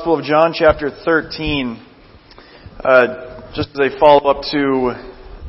[0.00, 1.86] Gospel of John, chapter 13.
[2.82, 4.94] Uh, just as a follow up to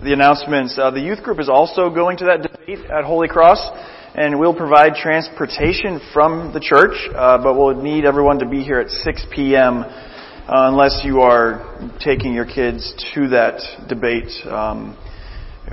[0.03, 3.61] the announcements, uh, the youth group is also going to that debate at Holy Cross,
[4.13, 8.81] and we'll provide transportation from the church, uh, but we'll need everyone to be here
[8.81, 9.85] at 6 p.m.
[9.85, 14.27] Uh, unless you are taking your kids to that debate.
[14.51, 14.97] Um,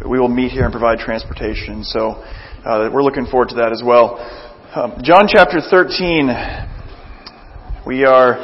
[0.09, 1.83] we will meet here and provide transportation.
[1.83, 2.11] So
[2.65, 4.19] uh, we're looking forward to that as well.
[4.73, 6.78] Um, John chapter 13.
[7.89, 8.37] We are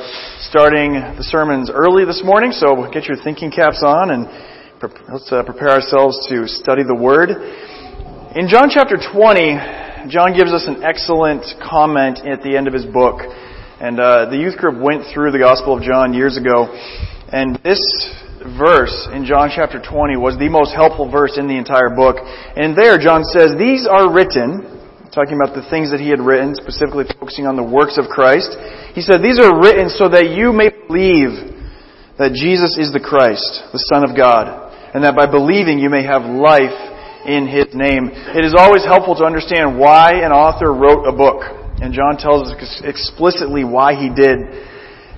[0.48, 4.24] starting the sermons early this morning, so get your thinking caps on and
[5.12, 7.28] let's uh, prepare ourselves to study the Word.
[8.32, 12.88] In John chapter 20, John gives us an excellent comment at the end of his
[12.88, 13.20] book.
[13.84, 16.72] And uh, the youth group went through the Gospel of John years ago,
[17.28, 17.84] and this
[18.56, 22.16] verse in John chapter 20 was the most helpful verse in the entire book.
[22.56, 24.73] And there, John says, These are written
[25.14, 28.50] talking about the things that he had written, specifically focusing on the works of Christ.
[28.98, 31.54] He said, These are written so that you may believe
[32.18, 34.50] that Jesus is the Christ, the Son of God,
[34.94, 36.74] and that by believing you may have life
[37.26, 38.12] in his name.
[38.36, 41.42] It is always helpful to understand why an author wrote a book.
[41.80, 44.38] And John tells us explicitly why he did.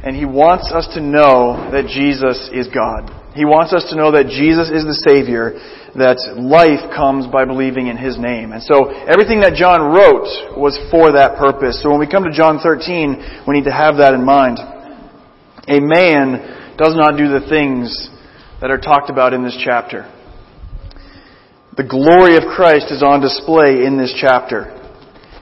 [0.07, 3.11] And he wants us to know that Jesus is God.
[3.35, 5.59] He wants us to know that Jesus is the Savior
[5.99, 8.53] that life comes by believing in His name.
[8.53, 11.83] And so everything that John wrote was for that purpose.
[11.83, 14.59] So when we come to John 13, we need to have that in mind.
[15.69, 18.09] A man does not do the things
[18.61, 20.05] that are talked about in this chapter.
[21.77, 24.73] The glory of Christ is on display in this chapter.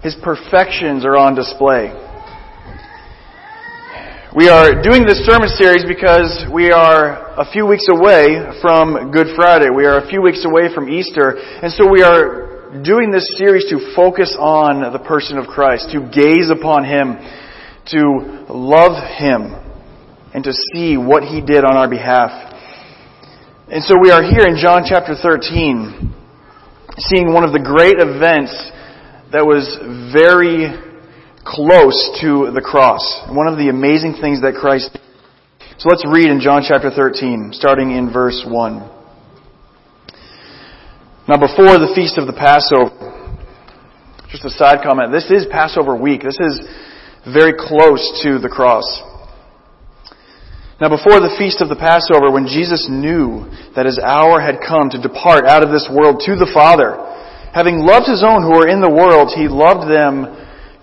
[0.02, 1.94] His perfections are on display.
[4.34, 9.28] We are doing this sermon series because we are a few weeks away from Good
[9.36, 9.70] Friday.
[9.70, 11.38] We are a few weeks away from Easter.
[11.38, 16.10] And so we are doing this series to focus on the person of Christ, to
[16.10, 17.14] gaze upon Him,
[17.94, 19.54] to love Him,
[20.34, 22.34] and to see what He did on our behalf.
[23.70, 26.12] And so we are here in John chapter 13,
[26.98, 28.50] seeing one of the great events
[29.30, 29.78] that was
[30.10, 30.93] very
[31.44, 33.04] close to the cross.
[33.28, 35.00] One of the amazing things that Christ did.
[35.76, 38.78] So let's read in John chapter 13, starting in verse 1.
[41.26, 42.94] Now before the feast of the Passover,
[44.30, 46.22] just a side comment, this is Passover week.
[46.22, 46.62] This is
[47.26, 48.86] very close to the cross.
[50.80, 54.90] Now before the feast of the Passover, when Jesus knew that his hour had come
[54.94, 57.02] to depart out of this world to the Father,
[57.50, 60.43] having loved his own who were in the world, he loved them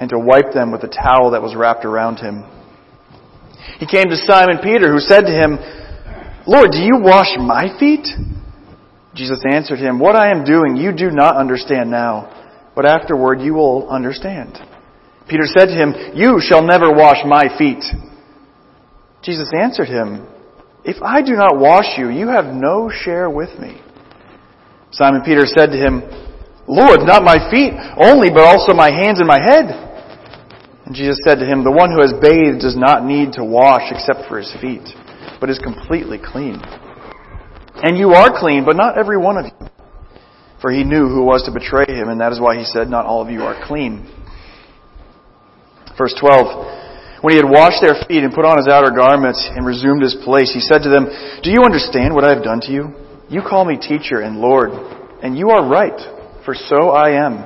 [0.00, 2.44] and to wipe them with the towel that was wrapped around him.
[3.78, 5.58] He came to Simon Peter, who said to him,
[6.46, 8.06] Lord, do you wash my feet?
[9.14, 13.54] Jesus answered him, What I am doing you do not understand now, but afterward you
[13.54, 14.58] will understand.
[15.28, 17.82] Peter said to him, You shall never wash my feet.
[19.22, 20.26] Jesus answered him,
[20.84, 23.80] If I do not wash you, you have no share with me.
[24.90, 26.02] Simon Peter said to him,
[26.68, 29.83] Lord, not my feet only, but also my hands and my head.
[30.84, 33.90] And Jesus said to him, The one who has bathed does not need to wash
[33.90, 34.84] except for his feet,
[35.40, 36.60] but is completely clean.
[37.80, 39.68] And you are clean, but not every one of you.
[40.60, 43.06] For he knew who was to betray him, and that is why he said, Not
[43.06, 44.04] all of you are clean.
[45.96, 47.22] Verse 12.
[47.22, 50.16] When he had washed their feet and put on his outer garments and resumed his
[50.24, 51.08] place, he said to them,
[51.42, 52.92] Do you understand what I have done to you?
[53.30, 54.70] You call me teacher and Lord,
[55.22, 55.96] and you are right
[56.44, 57.44] for so I am.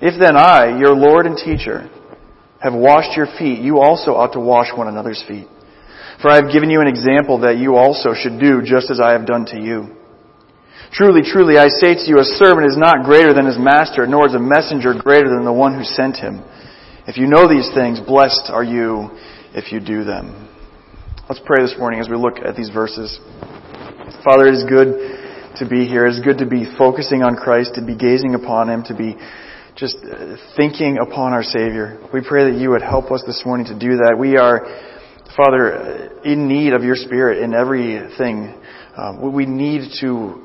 [0.00, 1.88] If then I, your Lord and teacher,
[2.62, 5.46] have washed your feet, you also ought to wash one another's feet.
[6.20, 9.12] For I have given you an example that you also should do just as I
[9.12, 9.98] have done to you.
[10.92, 14.26] Truly, truly, I say to you, a servant is not greater than his master, nor
[14.28, 16.44] is a messenger greater than the one who sent him.
[17.08, 19.10] If you know these things, blessed are you
[19.56, 20.48] if you do them.
[21.28, 23.18] Let's pray this morning as we look at these verses.
[24.22, 26.06] Father, it is good to be here.
[26.06, 29.16] It's good to be focusing on Christ, to be gazing upon Him, to be
[29.82, 31.98] just uh, thinking upon our Savior.
[32.14, 34.14] We pray that you would help us this morning to do that.
[34.16, 34.62] We are,
[35.36, 38.54] Father, in need of your Spirit in everything.
[38.96, 40.38] Um, we need to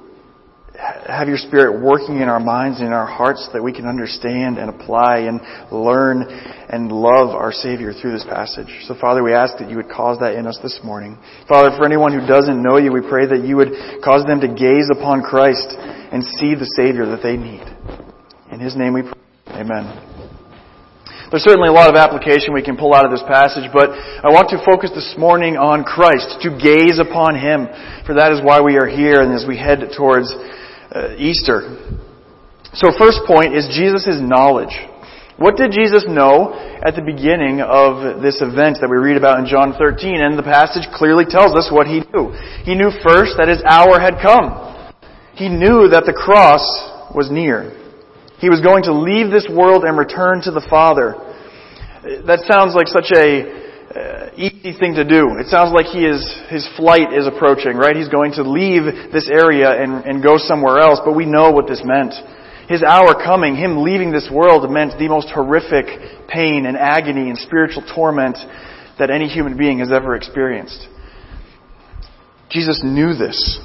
[1.05, 4.57] have your Spirit working in our minds and in our hearts that we can understand
[4.57, 5.39] and apply and
[5.71, 8.73] learn and love our Savior through this passage.
[8.87, 11.15] So Father, we ask that you would cause that in us this morning.
[11.47, 14.47] Father, for anyone who doesn't know you, we pray that you would cause them to
[14.47, 17.61] gaze upon Christ and see the Savior that they need.
[18.51, 19.16] In His name we pray.
[19.57, 19.89] Amen.
[21.33, 24.29] There's certainly a lot of application we can pull out of this passage, but I
[24.29, 27.65] want to focus this morning on Christ, to gaze upon Him,
[28.05, 31.73] for that is why we are here and as we head towards uh, Easter.
[32.77, 34.77] So first point is Jesus' knowledge.
[35.41, 39.49] What did Jesus know at the beginning of this event that we read about in
[39.49, 40.21] John 13?
[40.21, 42.29] And the passage clearly tells us what he knew.
[42.61, 44.93] He knew first that his hour had come.
[45.33, 46.61] He knew that the cross
[47.09, 47.86] was near.
[48.39, 51.17] He was going to leave this world and return to the Father.
[52.25, 53.57] That sounds like such a
[53.97, 55.41] uh, easy thing to do.
[55.41, 57.95] It sounds like he is, his flight is approaching, right?
[57.95, 61.67] He's going to leave this area and, and go somewhere else, but we know what
[61.67, 62.13] this meant.
[62.69, 67.37] His hour coming, him leaving this world meant the most horrific pain and agony and
[67.39, 68.37] spiritual torment
[68.99, 70.87] that any human being has ever experienced.
[72.51, 73.59] Jesus knew this.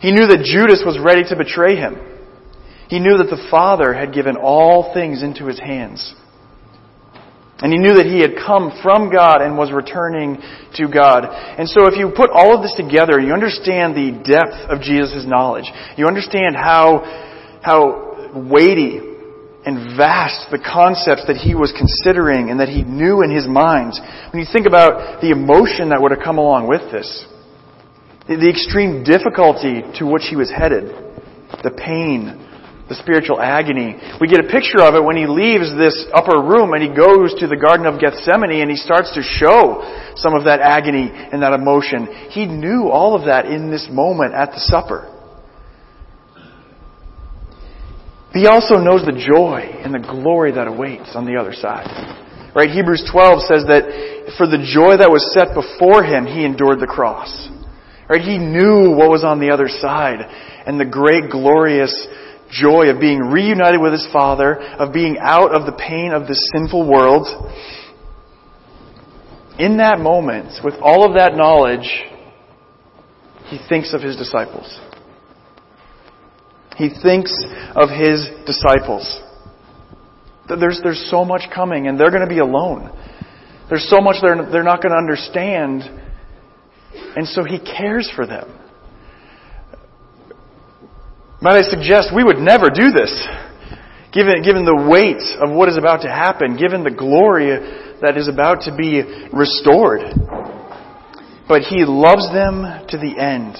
[0.00, 2.11] He knew that Judas was ready to betray him.
[2.92, 6.14] He knew that the Father had given all things into his hands.
[7.64, 10.36] And he knew that he had come from God and was returning
[10.76, 11.24] to God.
[11.24, 15.24] And so if you put all of this together, you understand the depth of Jesus'
[15.24, 15.72] knowledge.
[15.96, 17.00] You understand how,
[17.64, 19.00] how weighty
[19.64, 23.96] and vast the concepts that he was considering and that he knew in his mind.
[24.36, 27.08] When you think about the emotion that would have come along with this,
[28.28, 30.92] the extreme difficulty to which he was headed,
[31.64, 32.51] the pain,
[32.92, 33.96] the spiritual agony.
[34.20, 37.32] We get a picture of it when he leaves this upper room and he goes
[37.40, 39.80] to the Garden of Gethsemane and he starts to show
[40.20, 42.28] some of that agony and that emotion.
[42.28, 45.08] He knew all of that in this moment at the supper.
[48.36, 51.88] He also knows the joy and the glory that awaits on the other side.
[52.54, 52.68] Right?
[52.68, 56.88] Hebrews 12 says that for the joy that was set before him, he endured the
[56.88, 57.48] cross.
[58.08, 58.20] Right?
[58.20, 60.20] He knew what was on the other side
[60.66, 61.92] and the great glorious
[62.52, 66.50] joy of being reunited with his Father, of being out of the pain of this
[66.52, 67.26] sinful world.
[69.58, 71.88] In that moment, with all of that knowledge,
[73.46, 74.80] he thinks of his disciples.
[76.76, 77.32] He thinks
[77.74, 79.20] of his disciples.
[80.48, 82.90] There's, there's so much coming, and they're going to be alone.
[83.68, 85.82] There's so much they're, they're not going to understand.
[87.16, 88.58] And so he cares for them.
[91.42, 93.10] Might I suggest we would never do this,
[94.14, 97.50] given, given the weight of what is about to happen, given the glory
[97.98, 99.02] that is about to be
[99.34, 100.06] restored.
[101.50, 103.58] But He loves them to the end.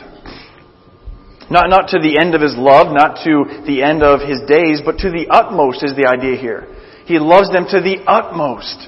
[1.50, 4.78] Not, not to the end of His love, not to the end of His days,
[4.78, 6.70] but to the utmost is the idea here.
[7.10, 8.78] He loves them to the utmost.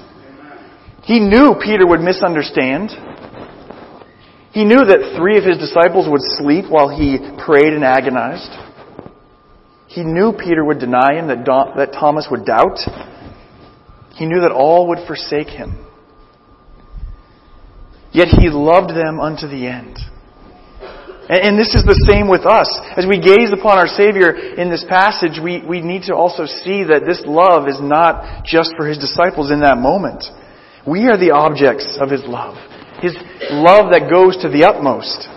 [1.03, 2.95] He knew Peter would misunderstand.
[4.55, 8.64] He knew that three of his disciples would sleep while he prayed and agonized.
[9.95, 11.47] He knew Peter would deny him, that,
[11.77, 12.79] that Thomas would doubt.
[14.15, 15.87] He knew that all would forsake him.
[18.11, 19.95] Yet he loved them unto the end.
[21.29, 22.67] And, this is the same with us.
[22.99, 26.83] As we gaze upon our Savior in this passage, we, we need to also see
[26.83, 30.27] that this love is not just for his disciples in that moment.
[30.85, 32.59] We are the objects of his love.
[32.99, 33.15] His
[33.49, 35.31] love that goes to the utmost.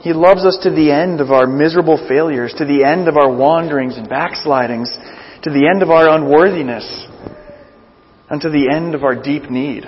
[0.00, 3.34] He loves us to the end of our miserable failures, to the end of our
[3.34, 4.90] wanderings and backslidings,
[5.42, 7.06] to the end of our unworthiness,
[8.30, 9.84] and to the end of our deep need.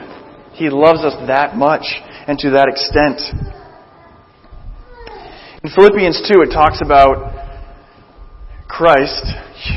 [0.52, 1.84] He loves us that much
[2.26, 3.20] and to that extent.
[5.62, 7.30] In Philippians 2, it talks about
[8.66, 9.24] Christ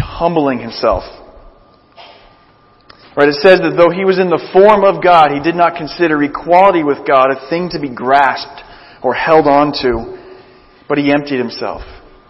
[0.02, 1.04] humbling himself.
[3.16, 5.78] Right, it says that though he was in the form of God, he did not
[5.78, 8.64] consider equality with God a thing to be grasped
[9.04, 10.23] or held on to
[10.94, 11.82] but he emptied himself,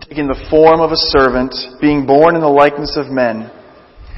[0.07, 3.51] taking the form of a servant, being born in the likeness of men.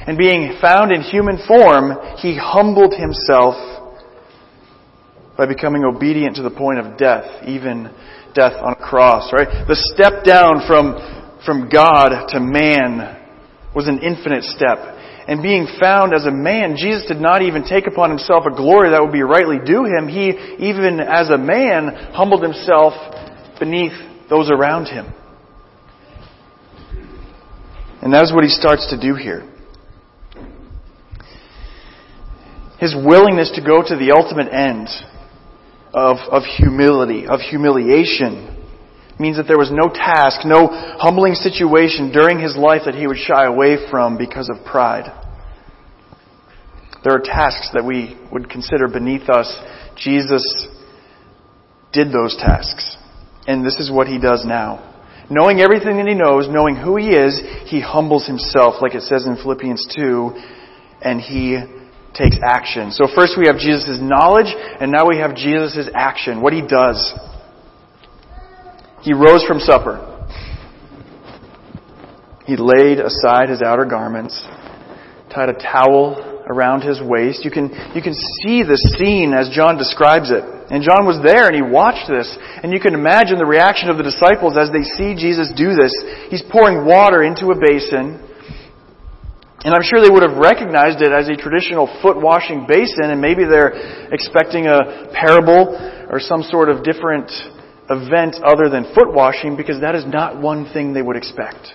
[0.06, 3.58] And being found in human form, he humbled himself
[5.36, 7.90] by becoming obedient to the point of death, even
[8.38, 9.66] death on a cross, right?
[9.66, 10.94] The step down from,
[11.44, 13.18] from God to man
[13.74, 14.78] was an infinite step.
[15.26, 18.90] And being found as a man, Jesus did not even take upon himself a glory
[18.90, 20.06] that would be rightly due him.
[20.06, 20.30] He,
[20.70, 22.94] even as a man, humbled himself
[23.58, 25.12] beneath those around him.
[28.02, 29.48] And that is what he starts to do here.
[32.78, 34.88] His willingness to go to the ultimate end
[35.94, 38.52] of, of humility, of humiliation,
[39.18, 40.68] means that there was no task, no
[41.00, 45.10] humbling situation during his life that he would shy away from because of pride.
[47.02, 49.48] There are tasks that we would consider beneath us.
[49.96, 50.66] Jesus
[51.92, 52.95] did those tasks.
[53.46, 54.94] And this is what he does now.
[55.28, 59.26] Knowing everything that he knows, knowing who he is, he humbles himself, like it says
[59.26, 60.30] in Philippians 2,
[61.02, 61.58] and he
[62.14, 62.92] takes action.
[62.92, 67.12] So first we have Jesus' knowledge, and now we have Jesus' action, what he does.
[69.02, 70.12] He rose from supper.
[72.46, 74.40] He laid aside his outer garments,
[75.34, 77.44] tied a towel around his waist.
[77.44, 80.44] You can, you can see the scene as John describes it.
[80.68, 82.26] And John was there and he watched this.
[82.62, 85.94] And you can imagine the reaction of the disciples as they see Jesus do this.
[86.28, 88.18] He's pouring water into a basin.
[89.62, 93.20] And I'm sure they would have recognized it as a traditional foot washing basin, and
[93.20, 93.74] maybe they're
[94.12, 95.74] expecting a parable
[96.10, 97.30] or some sort of different
[97.90, 101.74] event other than foot washing because that is not one thing they would expect.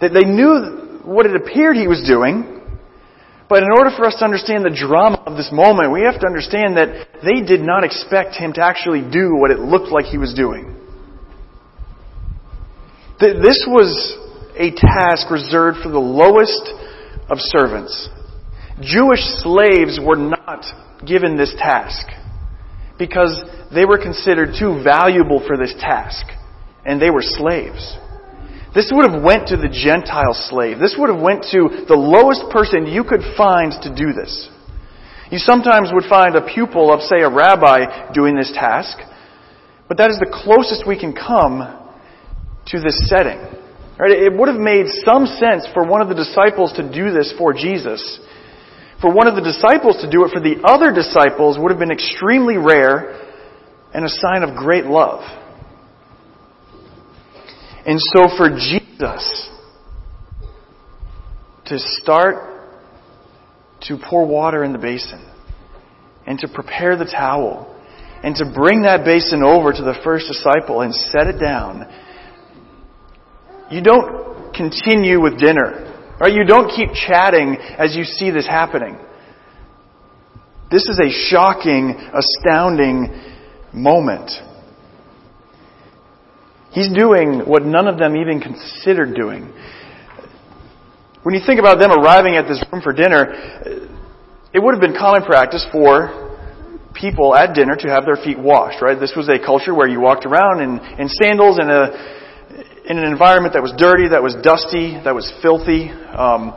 [0.00, 2.55] That they knew what it appeared he was doing,
[3.48, 6.26] but in order for us to understand the drama of this moment, we have to
[6.26, 10.18] understand that they did not expect him to actually do what it looked like he
[10.18, 10.74] was doing.
[13.20, 14.18] This was
[14.58, 16.68] a task reserved for the lowest
[17.30, 18.08] of servants.
[18.80, 20.64] Jewish slaves were not
[21.06, 22.06] given this task
[22.98, 26.26] because they were considered too valuable for this task
[26.84, 27.96] and they were slaves.
[28.76, 30.76] This would have went to the Gentile slave.
[30.78, 34.52] This would have went to the lowest person you could find to do this.
[35.32, 39.00] You sometimes would find a pupil of, say, a rabbi doing this task,
[39.88, 41.64] but that is the closest we can come
[42.68, 43.40] to this setting.
[43.96, 44.12] Right?
[44.12, 47.56] It would have made some sense for one of the disciples to do this for
[47.56, 48.04] Jesus.
[49.00, 51.96] For one of the disciples to do it for the other disciples would have been
[51.96, 53.24] extremely rare
[53.96, 55.24] and a sign of great love.
[57.86, 59.50] And so for Jesus
[61.66, 62.52] to start
[63.82, 65.24] to pour water in the basin
[66.26, 67.72] and to prepare the towel
[68.22, 71.86] and to bring that basin over to the first disciple and set it down
[73.70, 75.82] you don't continue with dinner.
[76.20, 76.32] Right?
[76.32, 78.96] You don't keep chatting as you see this happening.
[80.70, 83.34] This is a shocking, astounding
[83.72, 84.30] moment.
[86.76, 89.48] He's doing what none of them even considered doing.
[91.22, 93.32] When you think about them arriving at this room for dinner,
[94.52, 96.36] it would have been common practice for
[96.92, 99.00] people at dinner to have their feet washed, right?
[99.00, 103.04] This was a culture where you walked around in, in sandals and a in an
[103.10, 105.88] environment that was dirty, that was dusty, that was filthy.
[105.88, 106.52] Um,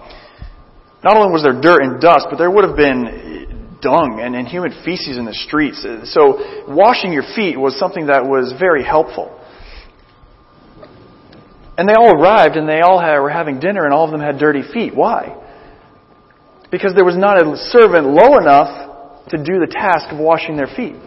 [1.01, 4.45] not only was there dirt and dust, but there would have been dung and, and
[4.49, 5.87] human feces in the streets.
[6.11, 9.38] So washing your feet was something that was very helpful.
[11.79, 14.19] And they all arrived and they all had, were having dinner and all of them
[14.19, 14.93] had dirty feet.
[14.93, 15.31] Why?
[16.69, 20.67] Because there was not a servant low enough to do the task of washing their
[20.67, 20.99] feet.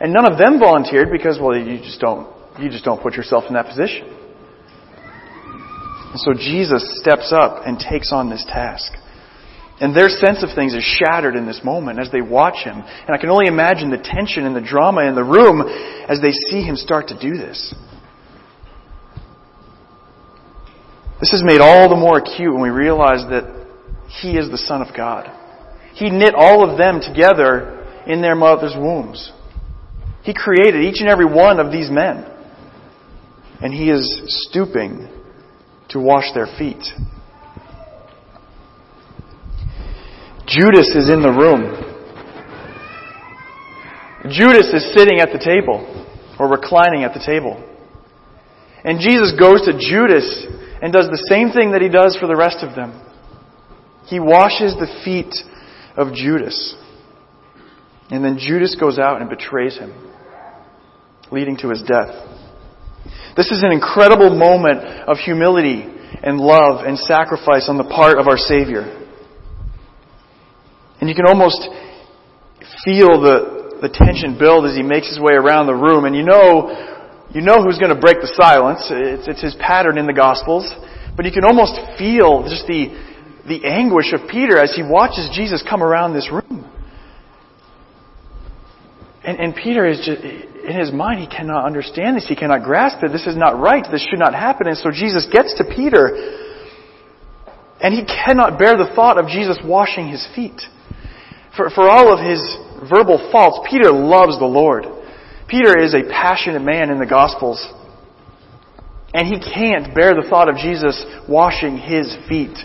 [0.00, 2.26] And none of them volunteered because, well, you just don't,
[2.58, 4.10] you just don't put yourself in that position.
[6.10, 8.90] And so Jesus steps up and takes on this task.
[9.78, 12.74] And their sense of things is shattered in this moment as they watch him.
[12.74, 16.32] And I can only imagine the tension and the drama in the room as they
[16.32, 17.72] see him start to do this.
[21.20, 23.44] This is made all the more acute when we realize that
[24.20, 25.30] he is the Son of God.
[25.94, 29.32] He knit all of them together in their mother's wombs.
[30.22, 32.26] He created each and every one of these men.
[33.62, 34.04] And he is
[34.48, 35.08] stooping
[35.88, 36.84] to wash their feet.
[40.46, 41.82] Judas is in the room.
[44.30, 45.80] Judas is sitting at the table
[46.38, 47.62] or reclining at the table.
[48.84, 50.46] And Jesus goes to Judas
[50.82, 53.02] and does the same thing that he does for the rest of them.
[54.06, 55.34] He washes the feet
[55.96, 56.76] of Judas.
[58.10, 59.92] And then Judas goes out and betrays him,
[61.32, 62.14] leading to his death.
[63.36, 65.84] This is an incredible moment of humility
[66.22, 69.04] and love and sacrifice on the part of our Savior.
[71.00, 71.60] And you can almost
[72.84, 76.04] feel the, the tension build as he makes his way around the room.
[76.04, 76.95] And you know,
[77.34, 78.86] you know who's going to break the silence.
[78.90, 80.70] It's, it's his pattern in the Gospels.
[81.16, 82.92] But you can almost feel just the,
[83.48, 86.70] the anguish of Peter as he watches Jesus come around this room.
[89.24, 92.28] And, and Peter is just, in his mind, he cannot understand this.
[92.28, 93.10] He cannot grasp it.
[93.10, 93.84] This is not right.
[93.90, 94.68] This should not happen.
[94.68, 96.14] And so Jesus gets to Peter,
[97.80, 100.60] and he cannot bear the thought of Jesus washing his feet.
[101.56, 102.38] For, for all of his
[102.88, 104.84] verbal faults, Peter loves the Lord.
[105.48, 107.64] Peter is a passionate man in the Gospels.
[109.14, 112.56] And he can't bear the thought of Jesus washing his feet.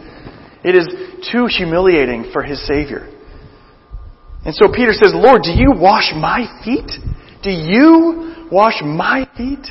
[0.63, 0.88] It is
[1.31, 3.07] too humiliating for his Savior.
[4.43, 6.91] And so Peter says, Lord, do you wash my feet?
[7.43, 9.65] Do you wash my feet?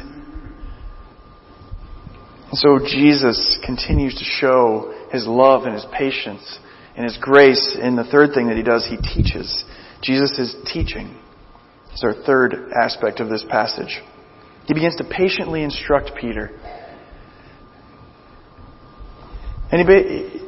[2.51, 6.59] And so Jesus continues to show his love and his patience
[6.97, 9.65] and his grace in the third thing that he does, he teaches.
[10.03, 11.20] Jesus is teaching.
[11.93, 14.01] It's our third aspect of this passage.
[14.67, 16.51] He begins to patiently instruct Peter.
[19.73, 20.47] And he,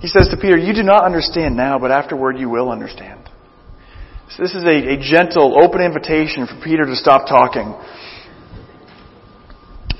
[0.00, 3.28] he says to Peter, You do not understand now, but afterward you will understand.
[4.30, 7.74] So this is a, a gentle, open invitation for Peter to stop talking.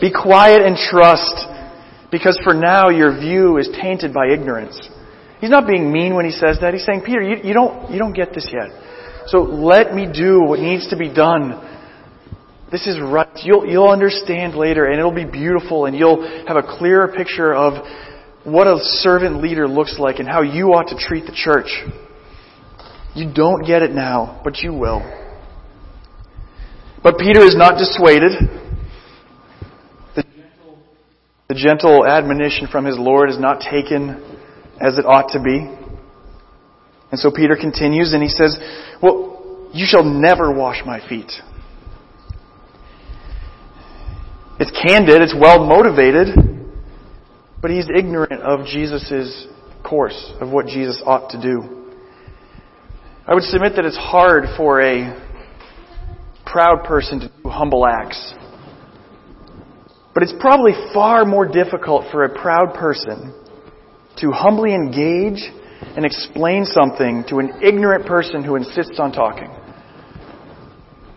[0.01, 1.47] Be quiet and trust,
[2.11, 4.79] because for now your view is tainted by ignorance.
[5.41, 6.75] He's not being mean when he says that.
[6.75, 8.71] He's saying, Peter, you, you, don't, you don't get this yet.
[9.27, 11.63] So let me do what needs to be done.
[12.71, 13.29] This is right.
[13.43, 17.85] You'll, you'll understand later, and it'll be beautiful, and you'll have a clearer picture of
[18.45, 21.67] what a servant leader looks like and how you ought to treat the church.
[23.15, 25.01] You don't get it now, but you will.
[27.03, 28.33] But Peter is not dissuaded.
[30.15, 30.79] The gentle,
[31.49, 34.11] the gentle admonition from his Lord is not taken
[34.81, 35.86] as it ought to be.
[37.11, 38.57] And so Peter continues and he says,
[39.03, 41.31] Well, you shall never wash my feet.
[44.59, 46.29] It's candid, it's well motivated,
[47.61, 49.47] but he's ignorant of Jesus'
[49.85, 51.93] course, of what Jesus ought to do.
[53.27, 55.23] I would submit that it's hard for a
[56.47, 58.35] proud person to do humble acts.
[60.15, 63.35] But it's probably far more difficult for a proud person
[64.19, 65.43] to humbly engage
[65.95, 69.51] and explain something to an ignorant person who insists on talking.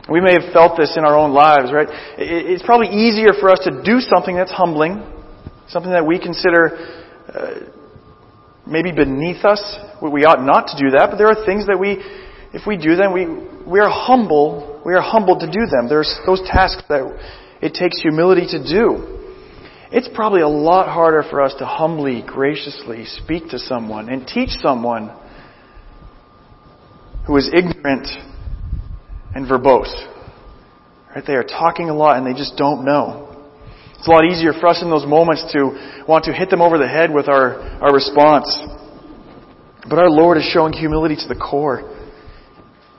[0.10, 1.88] We may have felt this in our own lives, right?
[2.18, 5.04] It's probably easier for us to do something that's humbling,
[5.68, 6.78] something that we consider
[7.30, 7.70] uh,
[8.66, 9.62] maybe beneath us.
[10.02, 12.02] We ought not to do that, but there are things that we,
[12.54, 13.30] if we do them, we,
[13.70, 15.90] we are humble, we are humbled to do them.
[15.90, 17.06] There's those tasks that
[17.62, 19.19] it takes humility to do.
[19.92, 24.50] It's probably a lot harder for us to humbly, graciously speak to someone and teach
[24.50, 25.12] someone
[27.26, 28.08] who is ignorant
[29.34, 29.94] and verbose.
[31.16, 31.24] Right?
[31.26, 33.26] They are talking a lot and they just don't know.
[33.98, 36.78] It's a lot easier for us in those moments to want to hit them over
[36.78, 38.48] the head with our, our response.
[39.90, 41.98] But our Lord is showing humility to the core.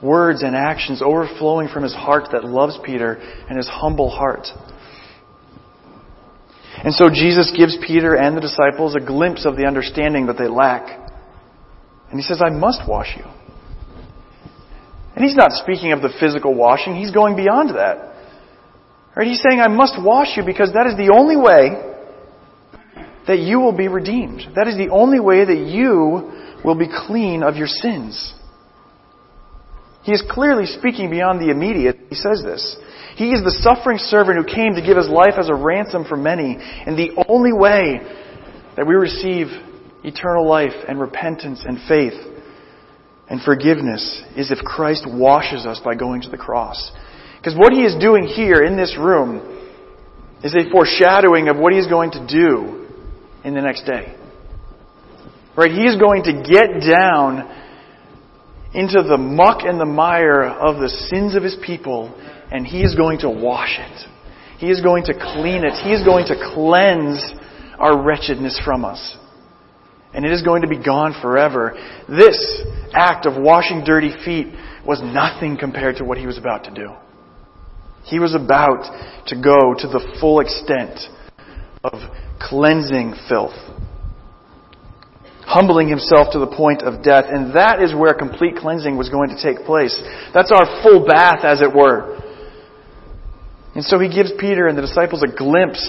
[0.03, 3.13] Words and actions overflowing from his heart that loves Peter
[3.47, 4.47] and his humble heart.
[6.83, 10.47] And so Jesus gives Peter and the disciples a glimpse of the understanding that they
[10.47, 10.99] lack.
[12.09, 13.23] And he says, I must wash you.
[15.15, 18.15] And he's not speaking of the physical washing, he's going beyond that.
[19.15, 19.27] Right?
[19.27, 21.91] He's saying, I must wash you because that is the only way
[23.27, 24.41] that you will be redeemed.
[24.55, 26.31] That is the only way that you
[26.65, 28.33] will be clean of your sins.
[30.03, 31.97] He is clearly speaking beyond the immediate.
[32.09, 32.77] He says this.
[33.15, 36.17] He is the suffering servant who came to give his life as a ransom for
[36.17, 36.57] many.
[36.57, 37.99] And the only way
[38.75, 39.47] that we receive
[40.03, 42.17] eternal life and repentance and faith
[43.29, 46.91] and forgiveness is if Christ washes us by going to the cross.
[47.37, 49.59] Because what he is doing here in this room
[50.43, 52.87] is a foreshadowing of what he is going to do
[53.43, 54.15] in the next day.
[55.55, 55.71] Right?
[55.71, 57.60] He is going to get down
[58.73, 62.13] into the muck and the mire of the sins of his people,
[62.51, 64.07] and he is going to wash it.
[64.59, 65.73] He is going to clean it.
[65.83, 67.19] He is going to cleanse
[67.79, 69.17] our wretchedness from us
[70.13, 71.73] and it is going to be gone forever.
[72.07, 72.61] This
[72.93, 74.47] act of washing dirty feet
[74.85, 76.91] was nothing compared to what he was about to do.
[78.03, 78.83] He was about
[79.27, 80.99] to go to the full extent
[81.83, 81.93] of
[82.39, 83.55] cleansing filth,
[85.51, 89.29] humbling himself to the point of death, and that is where complete cleansing was going
[89.29, 89.93] to take place.
[90.33, 92.17] That's our full bath, as it were.
[93.75, 95.83] And so he gives Peter and the disciples a glimpse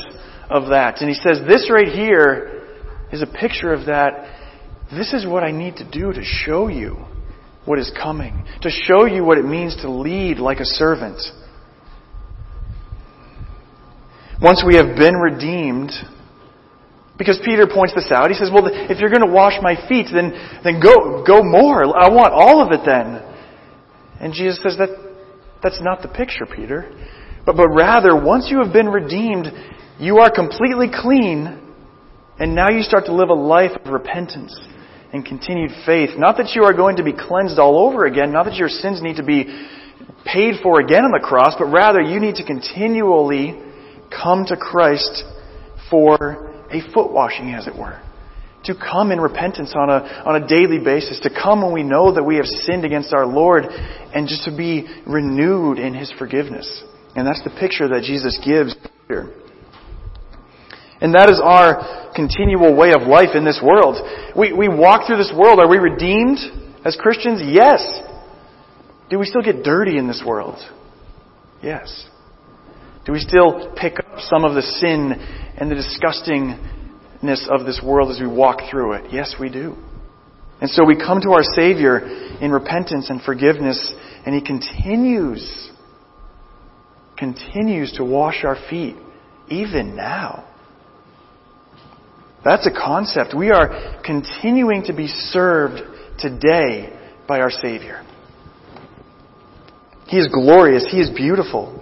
[0.51, 1.01] of that.
[1.01, 2.67] And he says, This right here
[3.13, 4.39] is a picture of that.
[4.91, 6.97] This is what I need to do to show you
[7.65, 11.21] what is coming, to show you what it means to lead like a servant.
[14.41, 15.93] Once we have been redeemed,
[17.19, 20.09] because Peter points this out, he says, Well, if you're going to wash my feet,
[20.13, 20.33] then,
[20.65, 21.85] then go, go more.
[21.85, 23.21] I want all of it then.
[24.21, 24.91] And Jesus says, that,
[25.63, 26.91] That's not the picture, Peter.
[27.45, 29.49] But, but rather, once you have been redeemed,
[29.99, 31.63] you are completely clean
[32.39, 34.59] and now you start to live a life of repentance
[35.13, 36.11] and continued faith.
[36.17, 39.03] Not that you are going to be cleansed all over again, not that your sins
[39.03, 39.45] need to be
[40.25, 43.61] paid for again on the cross, but rather you need to continually
[44.11, 45.25] come to Christ
[45.91, 48.01] for a foot washing, as it were.
[48.65, 51.21] To come in repentance on a, on a daily basis.
[51.21, 54.57] To come when we know that we have sinned against our Lord and just to
[54.57, 56.85] be renewed in His forgiveness.
[57.17, 58.75] And that's the picture that Jesus gives
[59.09, 59.35] here.
[61.01, 63.97] And that is our continual way of life in this world.
[64.37, 65.59] We, we walk through this world.
[65.59, 66.39] Are we redeemed
[66.85, 67.43] as Christians?
[67.45, 67.83] Yes.
[69.11, 70.59] Do we still get dirty in this world?
[71.61, 72.07] Yes.
[73.05, 75.13] Do we still pick up some of the sin
[75.59, 79.13] and the disgustingness of this world as we walk through it?
[79.13, 79.77] Yes, we do.
[80.61, 81.99] And so we come to our Savior
[82.41, 83.93] in repentance and forgiveness,
[84.25, 85.71] and He continues,
[87.19, 88.95] continues to wash our feet,
[89.49, 90.49] even now.
[92.45, 93.35] That's a concept.
[93.37, 95.81] We are continuing to be served
[96.19, 98.05] today by our Savior.
[100.07, 100.87] He is glorious.
[100.91, 101.82] He is beautiful.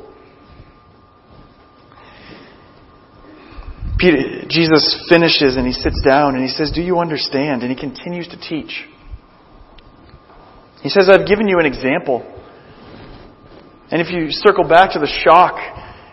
[4.01, 7.63] Peter, Jesus finishes and he sits down and he says, Do you understand?
[7.63, 8.85] And he continues to teach.
[10.83, 12.25] He says, I've given you an example.
[13.91, 15.61] And if you circle back to the shock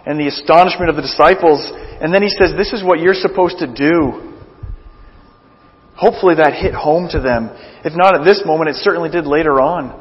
[0.06, 1.72] and the astonishment of the disciples,
[2.02, 4.36] and then he says, This is what you're supposed to do.
[5.96, 7.50] Hopefully that hit home to them.
[7.86, 9.98] If not at this moment, it certainly did later on,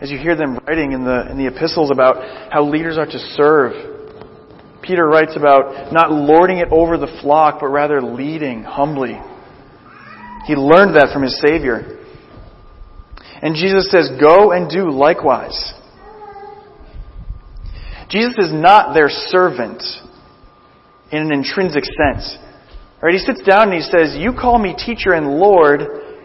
[0.00, 3.18] as you hear them writing in the, in the epistles about how leaders are to
[3.34, 3.89] serve.
[4.82, 9.20] Peter writes about not lording it over the flock, but rather leading humbly.
[10.46, 11.98] He learned that from his Savior.
[13.42, 15.74] And Jesus says, Go and do likewise.
[18.08, 19.82] Jesus is not their servant
[21.12, 22.36] in an intrinsic sense.
[23.02, 23.14] Right?
[23.14, 25.80] He sits down and he says, You call me teacher and Lord,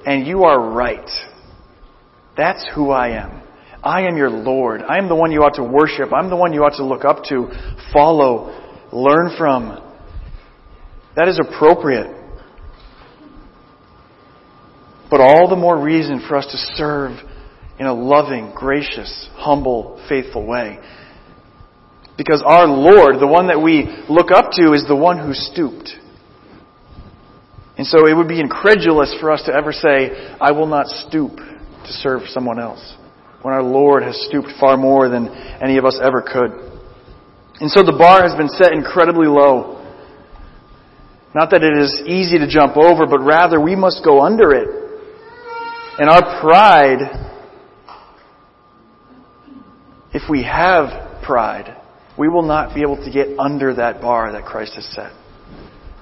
[0.06, 1.10] and you are right.
[2.36, 3.45] That's who I am.
[3.86, 4.82] I am your Lord.
[4.82, 6.12] I am the one you ought to worship.
[6.12, 7.50] I'm the one you ought to look up to,
[7.94, 8.50] follow,
[8.92, 9.80] learn from.
[11.16, 12.08] That is appropriate.
[15.12, 17.20] But all the more reason for us to serve
[17.80, 20.80] in a loving, gracious, humble, faithful way.
[22.18, 25.92] Because our Lord, the one that we look up to, is the one who stooped.
[27.78, 31.36] And so it would be incredulous for us to ever say, I will not stoop
[31.36, 32.96] to serve someone else,
[33.46, 35.30] when our Lord has stooped far more than
[35.62, 36.50] any of us ever could.
[37.62, 39.86] And so the bar has been set incredibly low.
[41.36, 44.68] Not that it is easy to jump over, but rather we must go under it.
[46.00, 46.98] And our pride,
[50.12, 51.78] if we have pride,
[52.18, 55.12] we will not be able to get under that bar that Christ has set.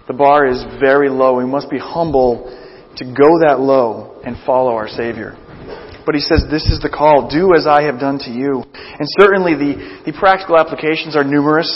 [0.08, 1.36] The bar is very low.
[1.36, 2.46] We must be humble
[2.96, 5.36] to go that low and follow our Savior.
[6.06, 7.30] But he says, This is the call.
[7.30, 8.64] Do as I have done to you.
[8.74, 11.70] And certainly the, the practical applications are numerous,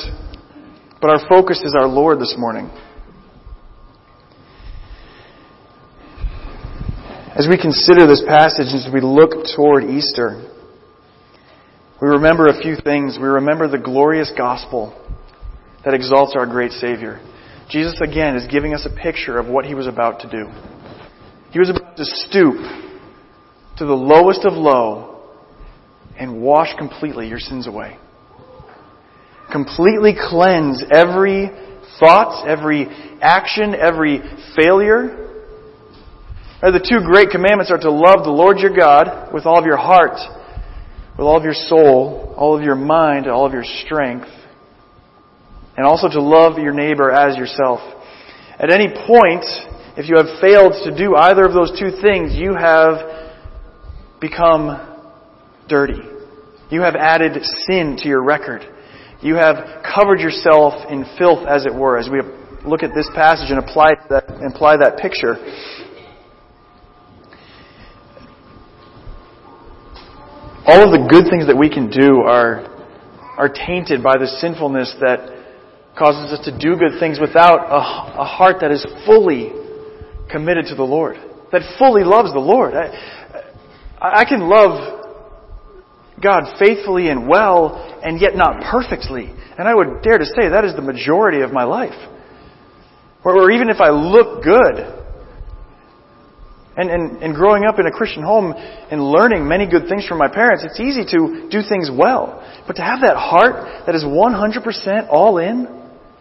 [1.01, 2.69] but our focus is our Lord this morning.
[7.37, 10.43] As we consider this passage, as we look toward Easter,
[12.01, 13.17] we remember a few things.
[13.19, 14.93] We remember the glorious gospel
[15.85, 17.21] that exalts our great Savior.
[17.69, 20.47] Jesus, again, is giving us a picture of what he was about to do.
[21.51, 22.86] He was about to stoop
[23.77, 25.21] to the lowest of low
[26.17, 27.97] and wash completely your sins away.
[29.51, 31.49] Completely cleanse every
[31.99, 32.87] thought, every
[33.21, 34.19] action, every
[34.55, 35.25] failure.
[36.61, 39.77] The two great commandments are to love the Lord your God with all of your
[39.77, 40.17] heart,
[41.17, 44.27] with all of your soul, all of your mind, all of your strength,
[45.77, 47.79] and also to love your neighbor as yourself.
[48.59, 49.45] At any point,
[49.97, 53.16] if you have failed to do either of those two things, you have
[54.19, 54.95] become
[55.67, 55.99] dirty.
[56.69, 58.61] You have added sin to your record.
[59.21, 62.21] You have covered yourself in filth, as it were, as we
[62.65, 65.35] look at this passage and apply that, apply that picture.
[70.65, 72.67] All of the good things that we can do are,
[73.37, 75.37] are tainted by the sinfulness that
[75.97, 79.51] causes us to do good things without a, a heart that is fully
[80.29, 81.15] committed to the Lord,
[81.51, 82.75] that fully loves the Lord.
[82.75, 83.26] I,
[83.99, 84.97] I can love
[86.21, 89.33] God faithfully and well, and yet not perfectly.
[89.57, 91.97] And I would dare to say that is the majority of my life.
[93.23, 94.93] Or, or even if I look good,
[96.77, 100.19] and, and, and growing up in a Christian home and learning many good things from
[100.19, 102.43] my parents, it's easy to do things well.
[102.67, 105.75] But to have that heart that is 100% all in,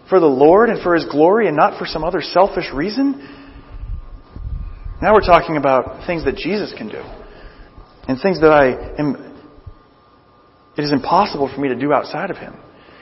[0.09, 3.21] for the Lord and for His glory and not for some other selfish reason?
[5.03, 7.03] Now we're talking about things that Jesus can do.
[8.09, 9.16] And things that I am
[10.77, 12.55] It is impossible for me to do outside of Him.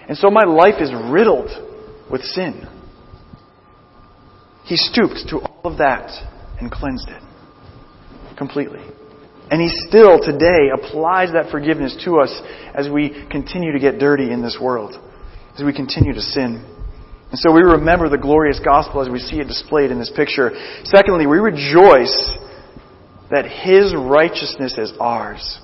[0.08, 1.50] And so my life is riddled
[2.10, 2.66] with sin.
[4.64, 6.10] He stooped to all of that
[6.60, 7.22] and cleansed it
[8.36, 8.80] completely.
[9.50, 12.32] And He still today applies that forgiveness to us
[12.74, 14.94] as we continue to get dirty in this world,
[15.58, 16.64] as we continue to sin.
[17.30, 20.52] And so we remember the glorious gospel as we see it displayed in this picture.
[20.84, 22.38] Secondly, we rejoice
[23.34, 25.58] that His righteousness is ours.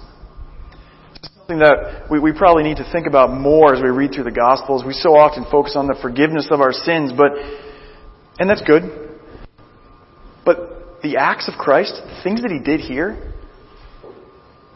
[1.23, 4.33] Something that we, we probably need to think about more as we read through the
[4.33, 4.85] Gospels.
[4.85, 7.31] We so often focus on the forgiveness of our sins, but,
[8.41, 8.83] and that's good.
[10.45, 13.35] But the acts of Christ, the things that He did here,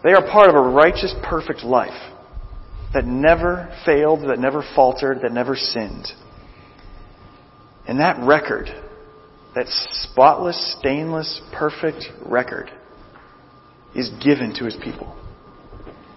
[0.04, 2.12] they are part of a righteous, perfect life
[2.92, 6.06] that never failed, that never faltered, that never sinned.
[7.88, 8.68] And that record,
[9.56, 12.70] that spotless, stainless, perfect record,
[13.94, 15.16] is given to His people.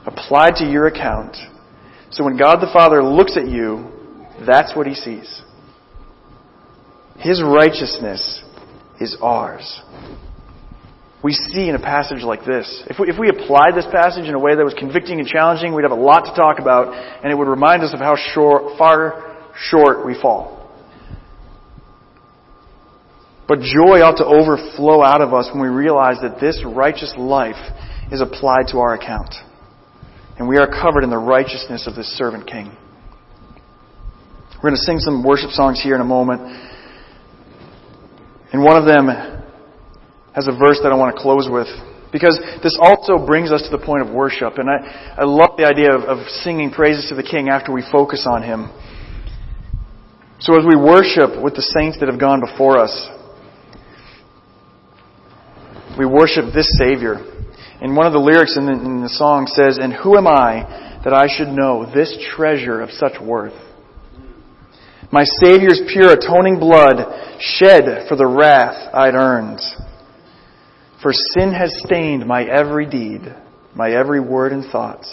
[0.05, 1.35] Applied to your account.
[2.11, 3.91] So when God the Father looks at you,
[4.45, 5.41] that's what He sees.
[7.19, 8.43] His righteousness
[8.99, 9.81] is ours.
[11.23, 12.83] We see in a passage like this.
[12.87, 15.73] If we, if we applied this passage in a way that was convicting and challenging,
[15.73, 18.77] we'd have a lot to talk about, and it would remind us of how short,
[18.77, 20.56] far short we fall.
[23.47, 27.59] But joy ought to overflow out of us when we realize that this righteous life
[28.11, 29.33] is applied to our account.
[30.37, 32.75] And we are covered in the righteousness of this servant king.
[34.55, 36.41] We're going to sing some worship songs here in a moment.
[38.51, 39.07] And one of them
[40.35, 41.67] has a verse that I want to close with.
[42.11, 44.57] Because this also brings us to the point of worship.
[44.57, 47.83] And I, I love the idea of, of singing praises to the King after we
[47.91, 48.69] focus on Him.
[50.39, 52.93] So as we worship with the saints that have gone before us,
[55.97, 57.15] we worship this Savior.
[57.81, 60.99] And one of the lyrics in the, in the song says, And who am I
[61.03, 63.53] that I should know this treasure of such worth?
[65.11, 69.61] My Savior's pure atoning blood shed for the wrath I'd earned.
[71.01, 73.21] For sin has stained my every deed,
[73.75, 75.05] my every word and thought.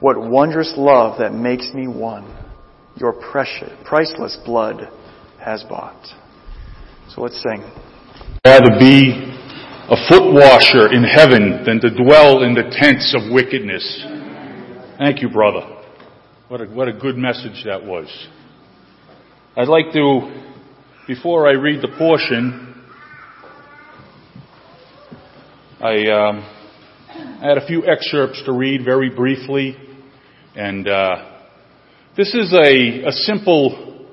[0.00, 2.36] What wondrous love that makes me one.
[2.96, 4.88] Your precious, priceless blood
[5.40, 6.02] has bought.
[7.10, 7.62] So let's sing.
[8.46, 9.37] Rather be
[9.90, 14.04] a foot washer in heaven than to dwell in the tents of wickedness.
[14.98, 15.82] Thank you, brother.
[16.48, 18.06] What a, what a good message that was.
[19.56, 20.42] I'd like to,
[21.06, 22.84] before I read the portion,
[25.80, 26.40] I, um,
[27.40, 29.74] I had a few excerpts to read very briefly,
[30.54, 31.38] and uh,
[32.14, 34.06] this is a, a simple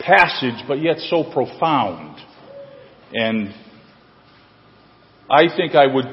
[0.00, 2.18] passage, but yet so profound.
[3.12, 3.54] And
[5.30, 6.04] I think I would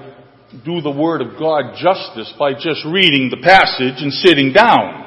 [0.63, 4.99] do the Word of God justice by just reading the passage and sitting down.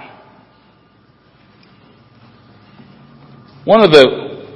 [3.65, 4.47] One of the,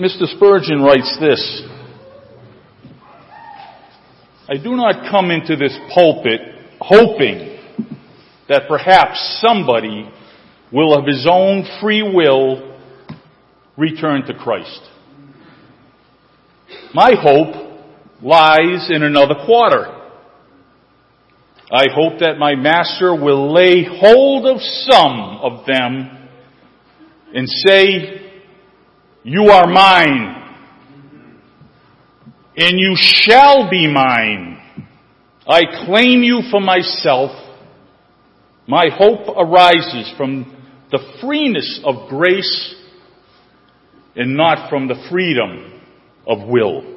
[0.00, 0.26] Mr.
[0.34, 1.62] Spurgeon writes this,
[4.48, 6.40] I do not come into this pulpit
[6.80, 7.58] hoping
[8.48, 10.08] that perhaps somebody
[10.72, 12.76] will of his own free will
[13.76, 14.80] return to Christ.
[16.92, 17.65] My hope
[18.22, 19.92] lies in another quarter.
[21.70, 26.28] I hope that my master will lay hold of some of them
[27.34, 28.22] and say,
[29.24, 30.44] you are mine
[32.56, 34.58] and you shall be mine.
[35.46, 37.32] I claim you for myself.
[38.66, 40.52] My hope arises from
[40.90, 42.74] the freeness of grace
[44.14, 45.80] and not from the freedom
[46.26, 46.95] of will.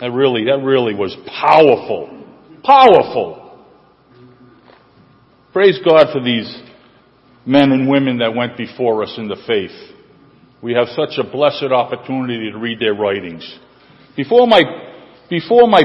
[0.00, 2.24] That really, that really was powerful.
[2.62, 3.64] Powerful.
[5.52, 6.54] Praise God for these
[7.46, 9.70] men and women that went before us in the faith.
[10.60, 13.58] We have such a blessed opportunity to read their writings.
[14.16, 14.62] Before my,
[15.30, 15.82] before my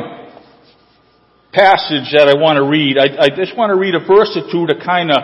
[1.54, 4.52] passage that I want to read, I, I just want to read a verse or
[4.52, 5.18] two to kind of,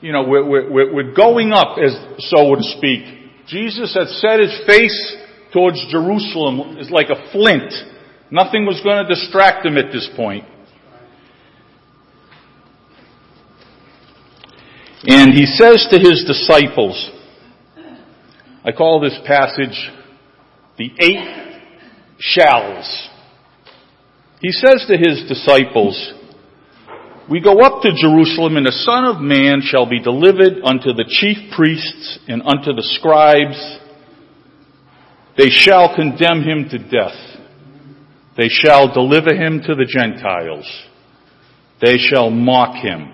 [0.00, 3.46] you know, we're, we're, we're going up, as so to speak.
[3.46, 5.16] Jesus had set his face
[5.52, 7.72] towards Jerusalem is like a flint.
[8.32, 10.46] Nothing was going to distract him at this point.
[15.04, 17.10] And he says to his disciples,
[18.64, 19.90] I call this passage
[20.78, 21.60] the eight
[22.18, 23.10] shalls.
[24.40, 26.14] He says to his disciples,
[27.30, 31.04] We go up to Jerusalem, and the Son of Man shall be delivered unto the
[31.06, 33.78] chief priests and unto the scribes.
[35.36, 37.31] They shall condemn him to death
[38.36, 40.66] they shall deliver him to the Gentiles.
[41.80, 43.12] They shall mock him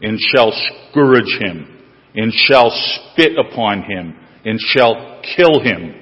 [0.00, 0.52] and shall
[0.90, 1.76] scourge him,
[2.14, 5.94] and shall spit upon him, and shall kill him.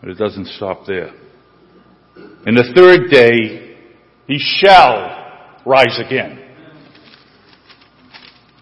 [0.00, 1.10] But it doesn't stop there.
[2.46, 3.76] In the third day,
[4.26, 6.42] he shall rise again.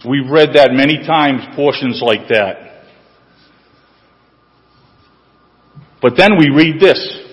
[0.08, 2.84] We've read that many times, portions like that.
[6.02, 7.23] But then we read this.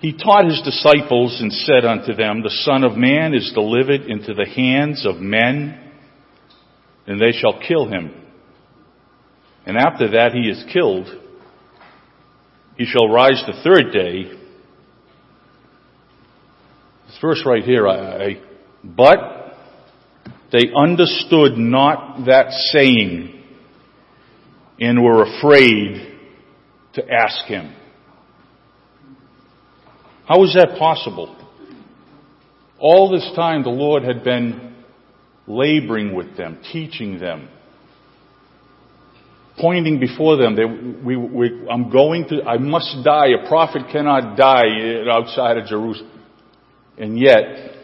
[0.00, 4.32] He taught his disciples and said unto them, The Son of Man is delivered into
[4.32, 5.92] the hands of men,
[7.06, 8.14] and they shall kill him.
[9.66, 11.08] And after that he is killed,
[12.76, 14.30] he shall rise the third day.
[17.06, 18.42] This verse right here, I, I
[18.84, 19.18] but
[20.52, 23.34] they understood not that saying
[24.80, 26.18] and were afraid
[26.94, 27.74] to ask him.
[30.28, 31.34] How is that possible?
[32.78, 34.74] All this time the Lord had been
[35.46, 37.48] laboring with them, teaching them,
[39.58, 43.28] pointing before them that we, we, I'm going to, I must die.
[43.42, 46.12] A prophet cannot die outside of Jerusalem.
[46.98, 47.74] And yet,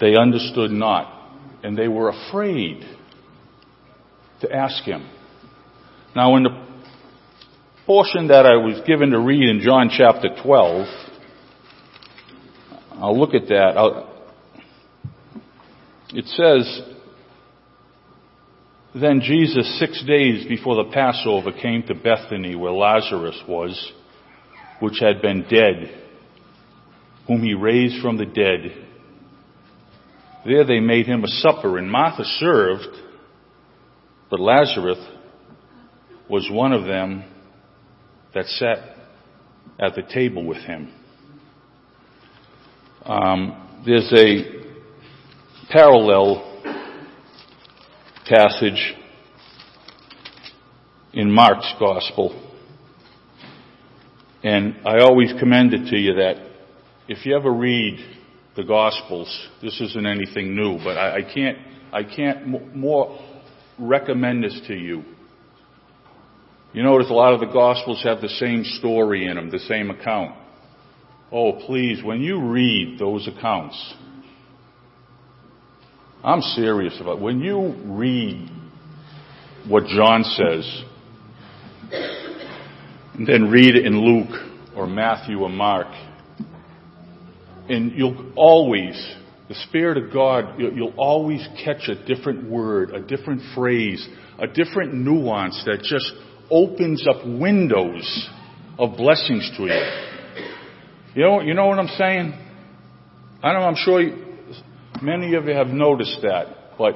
[0.00, 2.82] they understood not, and they were afraid
[4.40, 5.06] to ask him.
[6.16, 6.67] Now, in the
[7.88, 10.86] portion that I was given to read in John chapter 12,
[13.00, 13.72] I'll look at that.
[13.78, 14.26] I'll,
[16.10, 16.82] it says,
[18.94, 23.92] Then Jesus, six days before the Passover, came to Bethany where Lazarus was,
[24.80, 26.04] which had been dead,
[27.26, 28.86] whom he raised from the dead.
[30.44, 32.94] There they made him a supper, and Martha served,
[34.30, 34.98] but Lazarus
[36.28, 37.24] was one of them
[38.38, 38.78] that sat
[39.80, 40.92] at the table with him.
[43.04, 44.44] Um, there's a
[45.68, 46.44] parallel
[48.26, 48.94] passage
[51.12, 52.44] in Mark's Gospel.
[54.44, 56.36] And I always commend it to you that
[57.08, 57.98] if you ever read
[58.54, 61.58] the Gospels, this isn't anything new, but I, I can't,
[61.92, 63.18] I can't more
[63.80, 65.02] recommend this to you
[66.72, 69.90] you notice a lot of the Gospels have the same story in them, the same
[69.90, 70.36] account.
[71.32, 73.94] Oh, please, when you read those accounts,
[76.22, 77.22] I'm serious about it.
[77.22, 78.50] When you read
[79.66, 80.82] what John says,
[83.14, 84.40] and then read it in Luke
[84.76, 85.88] or Matthew or Mark,
[87.68, 88.94] and you'll always,
[89.48, 94.06] the Spirit of God, you'll always catch a different word, a different phrase,
[94.38, 96.12] a different nuance that just
[96.50, 98.28] opens up windows
[98.78, 100.08] of blessings to you.
[101.14, 102.32] You know, you know what I'm saying?
[103.42, 104.24] I know I'm sure you,
[105.02, 106.94] many of you have noticed that, but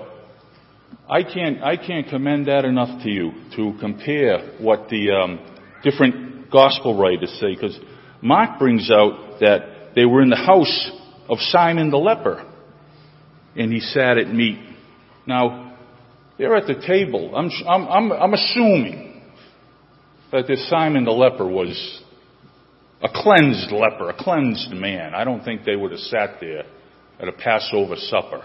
[1.08, 5.40] I can't, I can't commend that enough to you to compare what the um,
[5.82, 7.78] different gospel writers say, because
[8.20, 10.90] Mark brings out that they were in the house
[11.28, 12.48] of Simon the leper,
[13.56, 14.58] and he sat at meat.
[15.26, 15.76] Now,
[16.38, 17.34] they're at the table.
[17.36, 19.11] I'm, I'm, I'm, I'm assuming
[20.32, 22.02] that this Simon the leper was
[23.02, 25.14] a cleansed leper, a cleansed man.
[25.14, 26.64] I don't think they would have sat there
[27.20, 28.42] at a Passover supper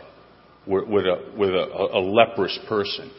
[0.65, 3.11] with, a, with a, a leprous person.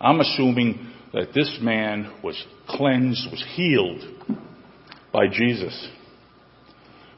[0.00, 4.02] I'm assuming that this man was cleansed, was healed
[5.12, 5.88] by Jesus.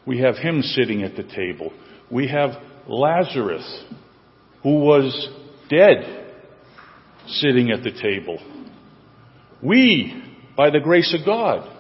[0.07, 1.73] We have him sitting at the table.
[2.11, 2.51] We have
[2.88, 3.85] Lazarus,
[4.62, 5.29] who was
[5.69, 6.33] dead,
[7.27, 8.38] sitting at the table.
[9.62, 10.23] We
[10.57, 11.71] by the grace of God,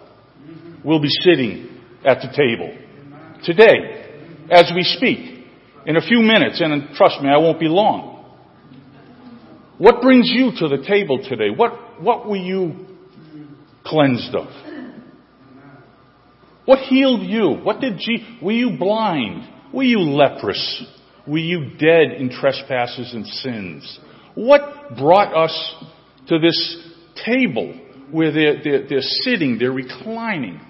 [0.84, 2.76] will be sitting at the table
[3.44, 4.04] today
[4.50, 5.46] as we speak
[5.86, 8.12] in a few minutes, and trust me, I won't be long.
[9.78, 11.50] What brings you to the table today?
[11.54, 12.86] What, what were you
[13.84, 14.46] cleansed of?
[16.64, 17.60] What healed you?
[17.62, 19.46] What did you, were you blind?
[19.72, 20.84] Were you leprous?
[21.26, 24.00] Were you dead in trespasses and sins?
[24.34, 25.74] What brought us
[26.28, 26.88] to this
[27.24, 27.78] table
[28.14, 30.60] where they're, they're, they're sitting, they're reclining.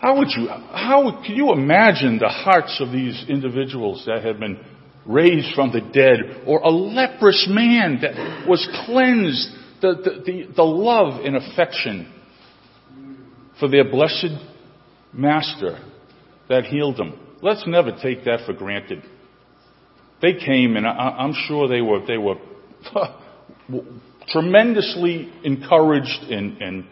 [0.00, 4.58] How would you, how can you imagine the hearts of these individuals that had been
[5.06, 9.48] raised from the dead, or a leprous man that was cleansed,
[9.80, 12.12] the, the, the, the love and affection
[13.60, 14.34] for their blessed
[15.12, 15.78] master
[16.48, 17.16] that healed them.
[17.42, 19.04] Let's never take that for granted.
[20.20, 22.36] They came, and I, I'm sure they were, they were
[24.32, 26.84] tremendously encouraged and, and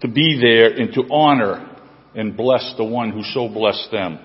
[0.00, 1.68] to be there and to honor
[2.14, 4.18] and bless the one who so blessed them.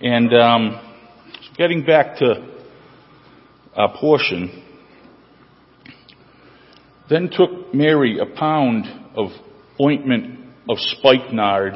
[0.00, 0.80] And um,
[1.56, 2.48] getting back to
[3.74, 4.62] our portion,
[7.08, 8.84] then took Mary a pound
[9.16, 9.30] of
[9.80, 11.74] ointment of spikenard,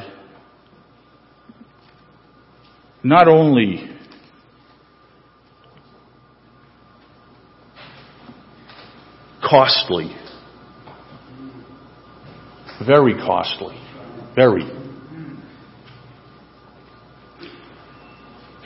[3.03, 3.96] not only
[9.47, 10.15] costly,
[12.85, 13.79] very costly,
[14.35, 14.63] very,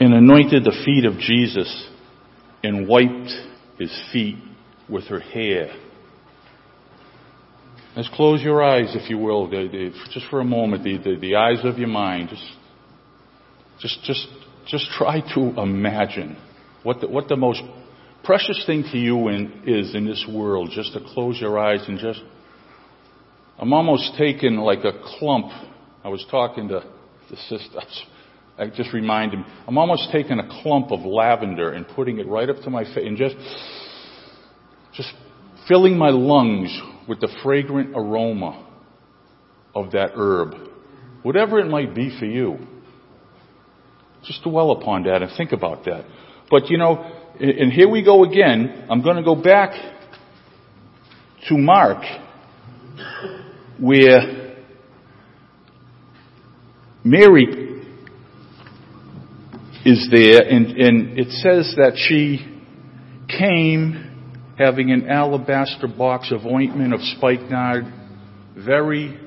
[0.00, 1.88] and anointed the feet of Jesus
[2.64, 3.30] and wiped
[3.78, 4.36] his feet
[4.88, 5.72] with her hair.
[7.94, 9.48] Let's close your eyes, if you will,
[10.10, 12.30] just for a moment, the, the, the eyes of your mind.
[12.30, 12.48] Just,
[13.80, 14.26] just, just,
[14.66, 16.36] just try to imagine
[16.82, 17.62] what the, what the most
[18.24, 20.70] precious thing to you in, is in this world.
[20.72, 22.20] Just to close your eyes and just.
[23.58, 25.46] I'm almost taken like a clump.
[26.04, 26.82] I was talking to
[27.30, 28.04] the sisters.
[28.58, 29.46] I just reminded him.
[29.66, 33.06] I'm almost taking a clump of lavender and putting it right up to my face
[33.06, 33.36] and just,
[34.94, 35.12] just
[35.68, 36.76] filling my lungs
[37.08, 38.68] with the fragrant aroma
[39.74, 40.54] of that herb.
[41.22, 42.58] Whatever it might be for you.
[44.24, 46.04] Just dwell upon that and think about that.
[46.50, 48.86] But you know, and here we go again.
[48.90, 49.72] I'm going to go back
[51.48, 52.04] to Mark,
[53.80, 54.56] where
[57.04, 57.46] Mary
[59.84, 62.38] is there, and, and it says that she
[63.28, 64.08] came
[64.58, 67.84] having an alabaster box of ointment of spikenard,
[68.54, 69.18] very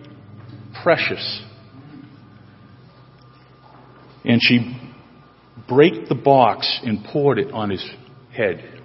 [0.84, 1.42] precious.
[4.24, 4.85] And she
[5.68, 7.86] brake the box and poured it on his
[8.32, 8.82] head.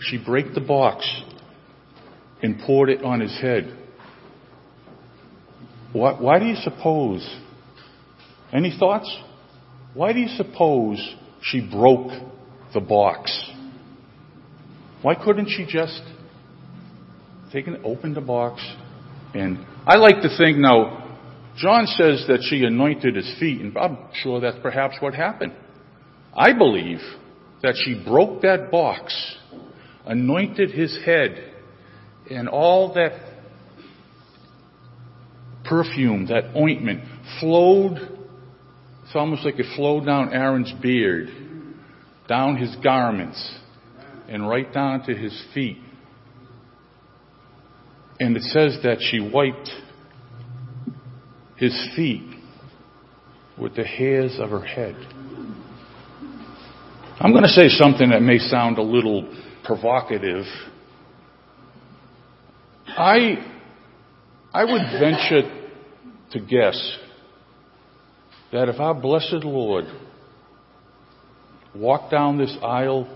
[0.00, 1.08] She brake the box
[2.42, 3.76] and poured it on his head.
[5.92, 7.26] Why, why do you suppose?
[8.52, 9.14] Any thoughts?
[9.94, 12.10] Why do you suppose she broke
[12.72, 13.50] the box?
[15.02, 16.02] Why couldn't she just
[17.52, 18.64] take and open the box?
[19.34, 21.07] And I like to think now,
[21.58, 25.54] John says that she anointed his feet, and I'm sure that's perhaps what happened.
[26.36, 27.00] I believe
[27.62, 29.36] that she broke that box,
[30.06, 31.52] anointed his head,
[32.30, 33.12] and all that
[35.64, 37.02] perfume, that ointment,
[37.40, 37.96] flowed.
[39.04, 41.28] It's almost like it flowed down Aaron's beard,
[42.28, 43.58] down his garments,
[44.28, 45.78] and right down to his feet.
[48.20, 49.70] And it says that she wiped
[51.58, 52.22] his feet
[53.58, 54.94] with the hairs of her head.
[57.20, 59.28] I'm going to say something that may sound a little
[59.64, 60.44] provocative.
[62.86, 63.44] I,
[64.52, 65.42] I would venture
[66.32, 66.96] to guess
[68.52, 69.86] that if our blessed Lord
[71.74, 73.08] walked down this aisle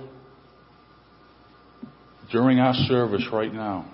[2.33, 3.92] during our service right now,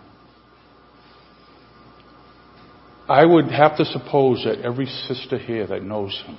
[3.08, 6.38] I would have to suppose that every sister here that knows him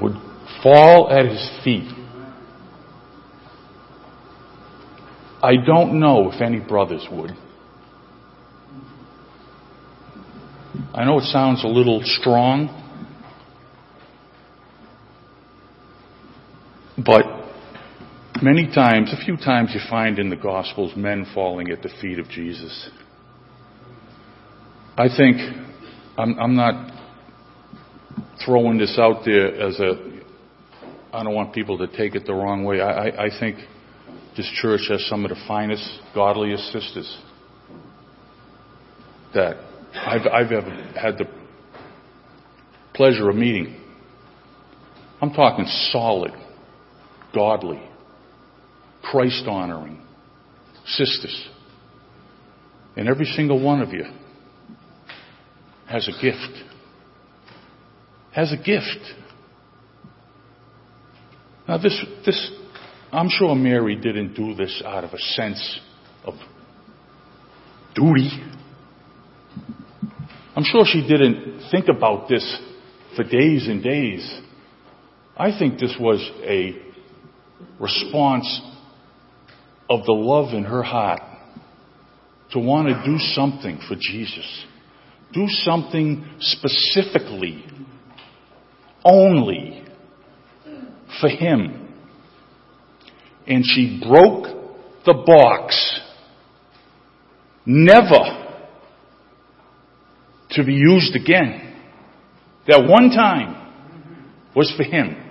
[0.00, 0.12] would
[0.62, 1.90] fall at his feet.
[5.42, 7.30] I don't know if any brothers would.
[10.92, 12.68] I know it sounds a little strong,
[16.98, 17.35] but
[18.42, 22.18] Many times, a few times you find in the Gospels men falling at the feet
[22.18, 22.90] of Jesus.
[24.98, 25.36] I think,
[26.18, 26.92] I'm, I'm not
[28.44, 30.20] throwing this out there as a,
[31.14, 32.80] I don't want people to take it the wrong way.
[32.82, 33.56] I, I, I think
[34.36, 37.18] this church has some of the finest, godliest sisters
[39.32, 39.56] that
[39.94, 41.26] I've, I've ever had the
[42.92, 43.80] pleasure of meeting.
[45.22, 46.32] I'm talking solid,
[47.34, 47.80] godly,
[49.10, 50.00] Christ honoring
[50.84, 51.48] sisters.
[52.96, 54.04] And every single one of you
[55.88, 56.64] has a gift.
[58.32, 59.14] Has a gift.
[61.68, 62.50] Now this, this,
[63.12, 65.80] I'm sure Mary didn't do this out of a sense
[66.24, 66.34] of
[67.94, 68.30] duty.
[70.56, 72.60] I'm sure she didn't think about this
[73.14, 74.40] for days and days.
[75.36, 76.74] I think this was a
[77.78, 78.62] response
[79.88, 81.20] of the love in her heart
[82.52, 84.64] to want to do something for Jesus.
[85.32, 87.64] Do something specifically,
[89.04, 89.84] only
[91.20, 91.94] for Him.
[93.46, 96.00] And she broke the box,
[97.64, 98.46] never
[100.50, 101.62] to be used again.
[102.66, 103.54] that one time
[104.54, 105.25] was for him.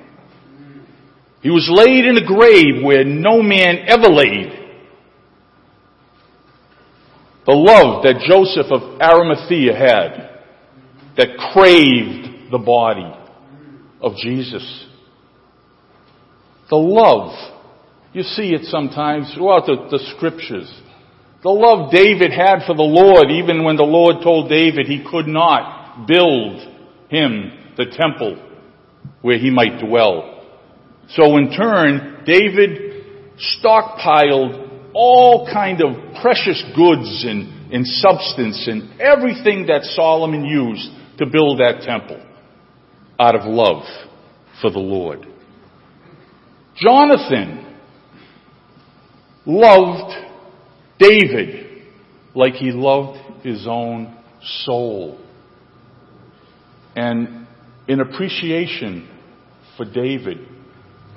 [1.46, 4.50] He was laid in a grave where no man ever laid.
[7.46, 10.42] The love that Joseph of Arimathea had
[11.18, 13.14] that craved the body
[14.02, 14.88] of Jesus.
[16.72, 17.38] The love.
[18.12, 20.74] You see it sometimes throughout the, the scriptures.
[21.44, 25.28] The love David had for the Lord, even when the Lord told David he could
[25.28, 26.60] not build
[27.10, 28.44] him the temple
[29.22, 30.35] where he might dwell.
[31.10, 33.04] So in turn, David
[33.38, 41.26] stockpiled all kind of precious goods and, and substance and everything that Solomon used to
[41.26, 42.26] build that temple
[43.20, 43.84] out of love
[44.62, 45.28] for the Lord.
[46.78, 47.78] Jonathan
[49.46, 50.14] loved
[50.98, 51.84] David
[52.34, 54.18] like he loved his own
[54.64, 55.20] soul.
[56.96, 57.48] And
[57.88, 59.10] in appreciation
[59.78, 60.55] for David,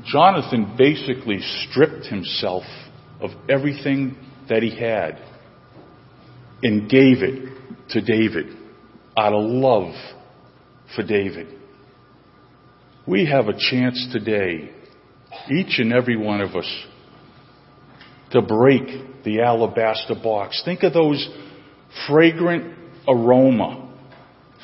[0.05, 2.65] Jonathan basically stripped himself
[3.21, 4.17] of everything
[4.49, 5.19] that he had
[6.63, 7.49] and gave it
[7.91, 8.57] to David
[9.17, 9.95] out of love
[10.95, 11.49] for David.
[13.07, 14.71] We have a chance today,
[15.51, 16.87] each and every one of us,
[18.33, 20.63] to break the alabaster box.
[20.65, 21.29] Think of those
[22.07, 22.75] fragrant
[23.09, 23.91] aroma.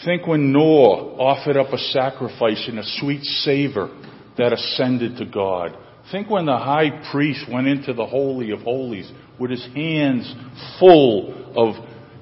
[0.05, 3.89] Think when Noah offered up a sacrifice in a sweet savor
[4.37, 5.77] that ascended to God.
[6.11, 10.33] Think when the high priest went into the Holy of Holies with his hands
[10.79, 11.75] full of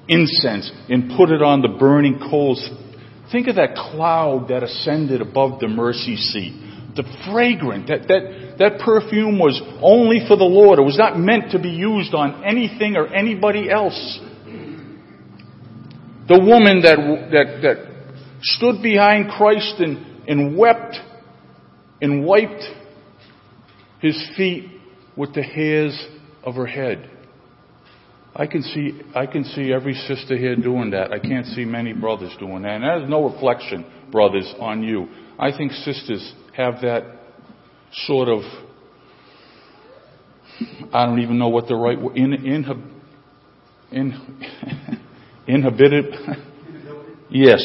[0.07, 2.69] incense and put it on the burning coals.
[3.31, 6.59] Think of that cloud that ascended above the mercy seat.
[6.95, 10.77] The fragrant, that, that, that perfume was only for the Lord.
[10.77, 14.19] It was not meant to be used on anything or anybody else.
[16.27, 16.97] The woman that,
[17.31, 17.77] that, that
[18.41, 20.97] stood behind Christ and, and wept
[22.03, 22.61] and wiped
[24.01, 24.69] his feet
[25.15, 25.97] with the hairs
[26.43, 27.09] of her head.
[28.35, 31.13] I can see, I can see every sister here doing that.
[31.13, 32.71] I can't see many brothers doing that.
[32.71, 35.07] And that is no reflection, brothers, on you.
[35.39, 37.03] I think sisters have that
[38.05, 38.41] sort of,
[40.91, 42.85] I don't even know what the right word, in, inhib,
[43.93, 44.43] in,
[45.47, 46.13] inhibited,
[47.29, 47.61] yes.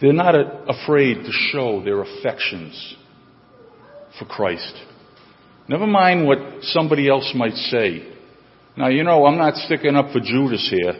[0.00, 0.34] They're not
[0.68, 2.96] afraid to show their affections
[4.18, 4.74] for Christ.
[5.68, 8.12] Never mind what somebody else might say.
[8.76, 10.92] Now, you know, I'm not sticking up for Judas here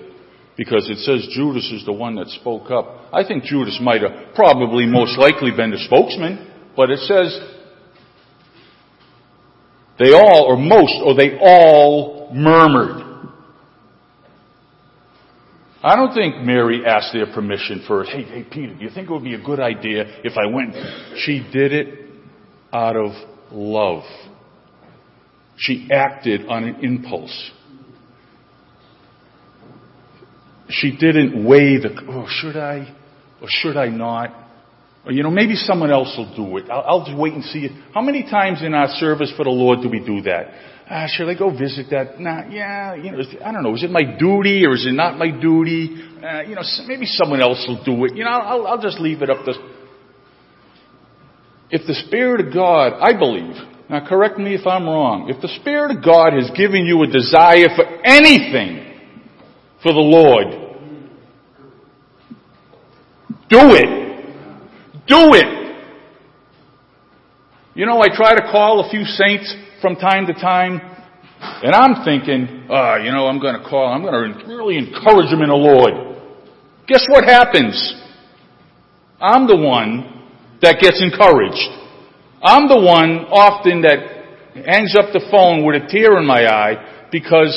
[0.57, 3.11] because it says Judas is the one that spoke up.
[3.13, 7.39] I think Judas might have probably most likely been the spokesman, but it says
[9.99, 13.06] they all, or most, or they all murmured.
[15.87, 18.11] I don't think Mary asked their permission first.
[18.11, 20.75] Hey, hey, Peter, do you think it would be a good idea if I went?
[21.19, 22.11] She did it
[22.73, 23.13] out of
[23.53, 24.03] love.
[25.57, 27.53] She acted on an impulse.
[30.71, 32.93] She didn't weigh the, oh, should I
[33.41, 34.35] or should I not?
[35.05, 36.69] Or, you know, maybe someone else will do it.
[36.69, 37.69] I'll, I'll just wait and see.
[37.95, 40.49] How many times in our service for the Lord do we do that?
[40.89, 42.21] Ah, should I go visit that?
[42.21, 43.75] Nah, yeah, you know, I don't know.
[43.75, 45.97] Is it my duty or is it not my duty?
[46.23, 48.15] Uh, you know, maybe someone else will do it.
[48.15, 49.55] You know, I'll, I'll just leave it up to.
[51.71, 53.57] If the Spirit of God, I believe,
[53.91, 57.09] now correct me if I'm wrong, if the Spirit of God has given you a
[57.09, 59.01] desire for anything
[59.83, 60.47] for the Lord,
[63.49, 64.07] do it.
[65.09, 65.57] Do it.
[67.75, 70.81] You know, I try to call a few saints from time to time,
[71.41, 75.31] and I'm thinking, oh, you know, I'm going to call, I'm going to really encourage
[75.31, 75.93] them in the Lord.
[76.87, 77.77] Guess what happens?
[79.21, 80.29] I'm the one
[80.63, 81.69] that gets encouraged.
[82.43, 87.09] I'm the one often that hangs up the phone with a tear in my eye
[87.11, 87.53] because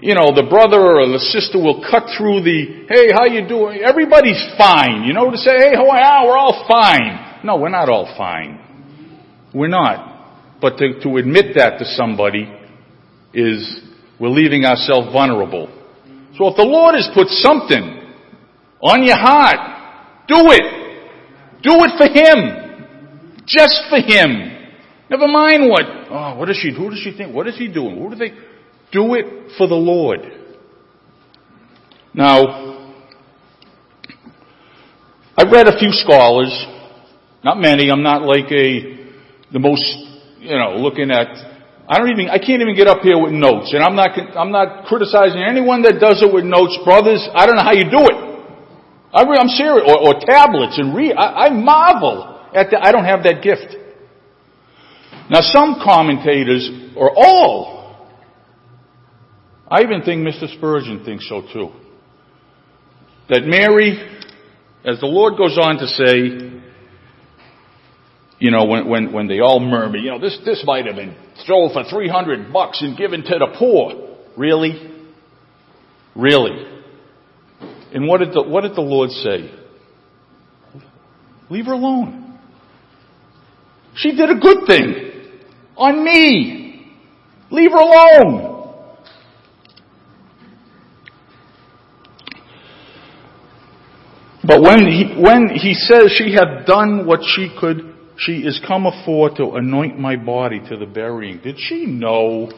[0.00, 3.84] you know, the brother or the sister will cut through the, hey, how you doing?
[3.84, 5.04] Everybody's fine.
[5.04, 7.44] You know, to say, hey, how are we're all fine.
[7.44, 8.58] No, we're not all fine.
[9.52, 10.09] We're not.
[10.60, 12.50] But to, to admit that to somebody
[13.32, 13.80] is,
[14.18, 15.68] we're leaving ourselves vulnerable.
[16.36, 18.14] So if the Lord has put something
[18.82, 20.62] on your heart, do it.
[21.62, 23.42] Do it for Him.
[23.46, 24.50] Just for Him.
[25.10, 27.98] Never mind what, oh, what does she, who does she think, what is he doing?
[27.98, 28.30] Who do they,
[28.92, 30.20] do it for the Lord.
[32.12, 32.96] Now,
[35.36, 36.66] I've read a few scholars,
[37.44, 38.98] not many, I'm not like a,
[39.52, 39.84] the most
[40.40, 41.28] you know, looking at,
[41.88, 44.50] I don't even, I can't even get up here with notes, and I'm not, I'm
[44.50, 46.78] not criticizing anyone that does it with notes.
[46.84, 48.18] Brothers, I don't know how you do it.
[49.12, 51.12] I am serious, or, or, tablets and read.
[51.16, 52.80] I, I marvel at that.
[52.82, 53.76] I don't have that gift.
[55.28, 58.08] Now some commentators, or all,
[59.68, 60.52] I even think Mr.
[60.56, 61.70] Spurgeon thinks so too,
[63.28, 63.98] that Mary,
[64.84, 66.49] as the Lord goes on to say,
[68.40, 71.14] you know, when, when, when they all murmur, you know, this, this might have been
[71.44, 74.16] sold for 300 bucks and given to the poor.
[74.36, 75.06] Really?
[76.16, 76.66] Really?
[77.92, 79.54] And what did the, what did the Lord say?
[81.50, 82.38] Leave her alone.
[83.94, 84.94] She did a good thing
[85.76, 86.96] on me.
[87.50, 88.46] Leave her alone.
[94.42, 98.84] But when he, when he says she had done what she could, she is come
[98.84, 101.40] afore to anoint my body to the burying.
[101.42, 102.50] Did she know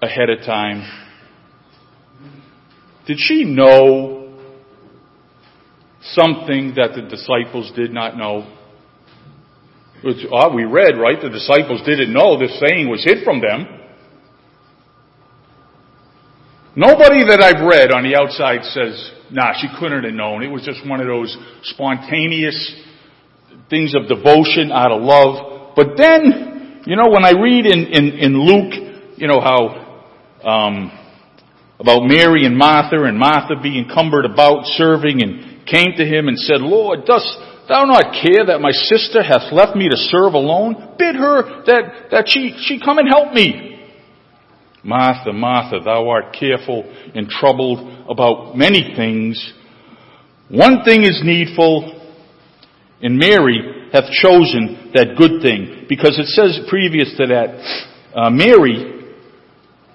[0.00, 0.88] ahead of time?
[3.08, 4.38] Did she know
[6.00, 8.48] something that the disciples did not know?
[10.04, 11.20] Which, ah, oh, we read, right?
[11.20, 13.66] The disciples didn't know this saying was hid from them.
[16.76, 20.44] Nobody that I've read on the outside says, nah, she couldn't have known.
[20.44, 22.83] It was just one of those spontaneous
[23.70, 25.74] things of devotion out of love.
[25.76, 29.84] But then, you know, when I read in, in, in Luke, you know, how,
[30.44, 30.92] um,
[31.78, 36.38] about Mary and Martha and Martha being cumbered about serving and came to him and
[36.38, 37.26] said, Lord, dost
[37.68, 40.94] thou not care that my sister hath left me to serve alone?
[40.98, 43.70] Bid her that, that she, she come and help me.
[44.84, 46.84] Martha, Martha, thou art careful
[47.14, 49.52] and troubled about many things.
[50.50, 52.03] One thing is needful,
[53.04, 59.14] and Mary hath chosen that good thing, because it says previous to that, uh, Mary,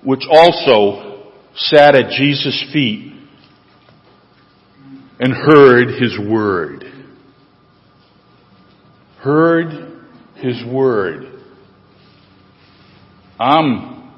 [0.05, 3.11] which also sat at Jesus' feet
[5.19, 6.85] and heard his word
[9.21, 10.01] heard
[10.35, 11.25] his word.
[13.39, 14.11] I'm,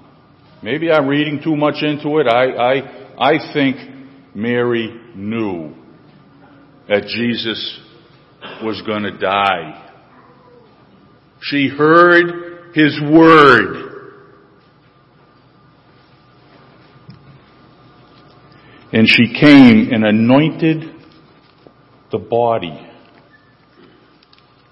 [0.61, 2.27] maybe I'm reading too much into it.
[2.27, 3.77] I, I, I think
[4.35, 5.75] Mary knew
[6.87, 7.79] that Jesus
[8.63, 9.89] was going to die.
[11.41, 13.89] She heard his word.
[18.93, 20.83] And she came and anointed
[22.11, 22.91] the body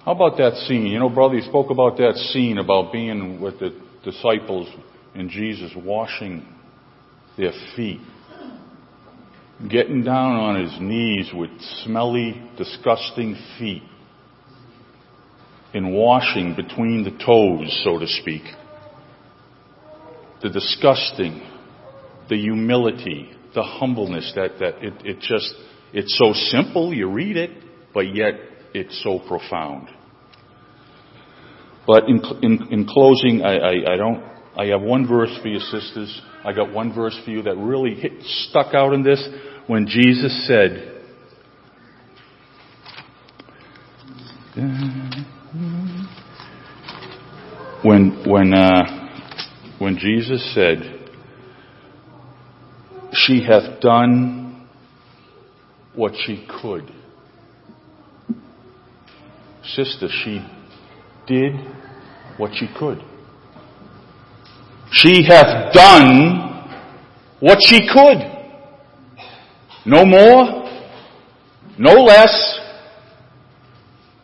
[0.10, 0.88] how about that scene?
[0.88, 4.68] You know, brother, you spoke about that scene about being with the disciples
[5.14, 6.48] and Jesus washing
[7.38, 8.00] their feet.
[9.68, 11.50] Getting down on his knees with
[11.84, 13.84] smelly, disgusting feet.
[15.74, 18.44] And washing between the toes, so to speak.
[20.42, 21.42] The disgusting,
[22.30, 25.54] the humility, the humbleness that, that it, it just,
[25.94, 27.52] it's so simple, you read it,
[27.94, 28.36] but yet
[28.74, 29.90] it's so profound.
[31.86, 34.24] But in, in, in closing, I, I, I don't,
[34.56, 36.22] I have one verse for you, sisters.
[36.46, 38.14] I got one verse for you that really hit,
[38.50, 39.22] stuck out in this
[39.70, 41.04] when Jesus said,
[47.84, 49.20] when, when, uh,
[49.78, 50.80] when Jesus said,
[53.14, 54.68] she hath done
[55.94, 56.92] what she could.
[59.64, 60.44] Sister, she
[61.28, 61.54] did
[62.38, 63.04] what she could.
[64.92, 66.72] She hath done
[67.40, 68.39] what she could.
[69.86, 70.70] No more,
[71.78, 72.60] no less,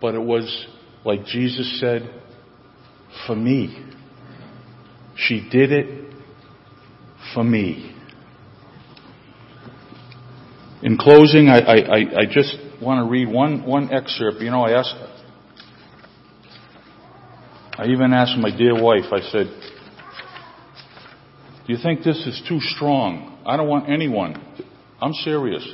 [0.02, 0.68] but it was,
[1.04, 2.22] like Jesus said,
[3.26, 3.86] for me.
[5.16, 6.14] She did it
[7.34, 7.96] for me.
[10.84, 14.42] In closing, I, I, I just want to read one, one excerpt.
[14.42, 14.96] You know, I asked,
[17.78, 19.48] I even asked my dear wife, I said,
[21.66, 23.42] do you think this is too strong?
[23.46, 24.36] I don't want anyone.
[25.02, 25.68] I'm serious.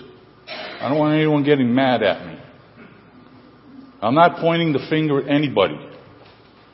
[0.47, 2.39] I don't want anyone getting mad at me.
[4.01, 5.79] I'm not pointing the finger at anybody.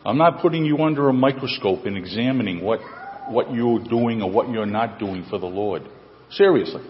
[0.05, 2.79] I'm not putting you under a microscope and examining what,
[3.27, 5.83] what you're doing or what you're not doing for the Lord.
[6.31, 6.81] Seriously.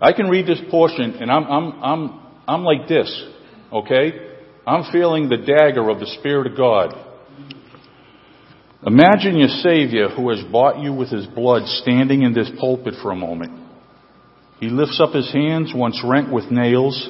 [0.00, 3.24] I can read this portion and I'm, I'm, I'm, I'm like this,
[3.72, 4.12] okay?
[4.64, 6.94] I'm feeling the dagger of the Spirit of God.
[8.86, 13.10] Imagine your Savior who has bought you with His blood standing in this pulpit for
[13.10, 13.65] a moment.
[14.60, 17.08] He lifts up His hands once rent with nails.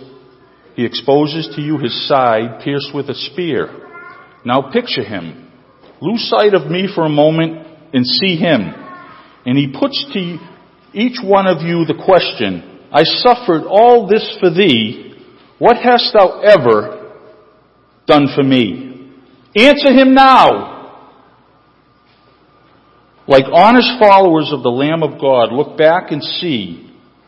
[0.75, 3.69] He exposes to you His side pierced with a spear.
[4.45, 5.51] Now picture Him.
[6.01, 8.73] Lose sight of me for a moment and see Him.
[9.45, 10.39] And He puts to
[10.93, 15.15] each one of you the question, I suffered all this for thee.
[15.59, 17.13] What hast thou ever
[18.07, 19.13] done for me?
[19.55, 20.75] Answer him now.
[23.29, 26.86] Like honest followers of the Lamb of God, look back and see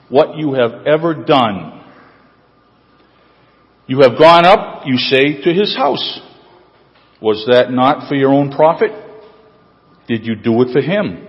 [0.08, 1.84] what you have ever done.
[3.86, 6.20] You have gone up, you say, to his house.
[7.20, 8.90] Was that not for your own profit?
[10.06, 11.26] Did you do it for him?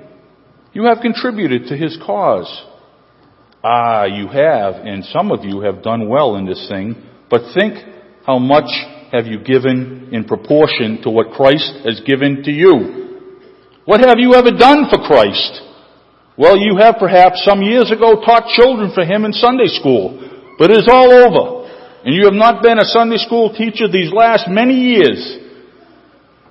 [0.73, 2.65] You have contributed to his cause.
[3.63, 6.95] Ah, you have, and some of you have done well in this thing,
[7.29, 7.75] but think
[8.25, 8.69] how much
[9.11, 13.09] have you given in proportion to what Christ has given to you?
[13.85, 15.61] What have you ever done for Christ?
[16.39, 20.15] Well, you have perhaps some years ago taught children for him in Sunday school,
[20.55, 21.67] but it is all over.
[22.07, 25.19] And you have not been a Sunday school teacher these last many years.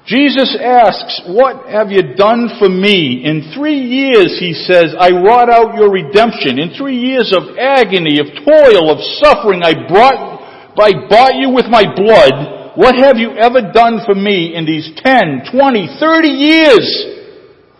[0.04, 3.24] Jesus asks, what have you done for me?
[3.24, 6.60] In three years, he says, I wrought out your redemption.
[6.60, 11.72] In three years of agony, of toil, of suffering, I brought, I bought you with
[11.72, 12.76] my blood.
[12.76, 17.17] What have you ever done for me in these 10, 20, 30 years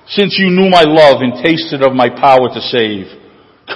[0.09, 3.07] since you knew my love and tasted of my power to save?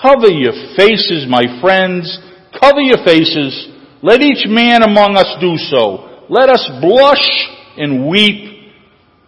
[0.01, 2.19] Cover your faces, my friends.
[2.59, 3.69] Cover your faces.
[4.03, 6.27] Let each man among us do so.
[6.29, 7.29] Let us blush
[7.77, 8.73] and weep,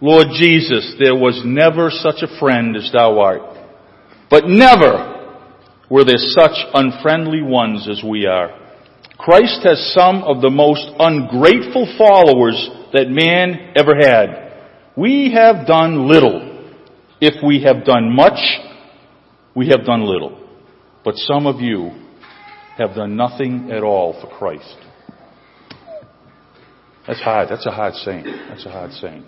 [0.01, 3.43] Lord Jesus, there was never such a friend as thou art.
[4.31, 5.41] But never
[5.91, 8.61] were there such unfriendly ones as we are.
[9.19, 14.93] Christ has some of the most ungrateful followers that man ever had.
[14.97, 16.54] We have done little.
[17.27, 18.39] If we have done much,
[19.57, 20.47] we have done little.
[21.03, 21.91] But some of you
[22.77, 24.77] have done nothing at all for Christ.
[27.07, 27.49] That's hard.
[27.49, 28.27] That's a hard saying.
[28.51, 29.25] That's a hard saying.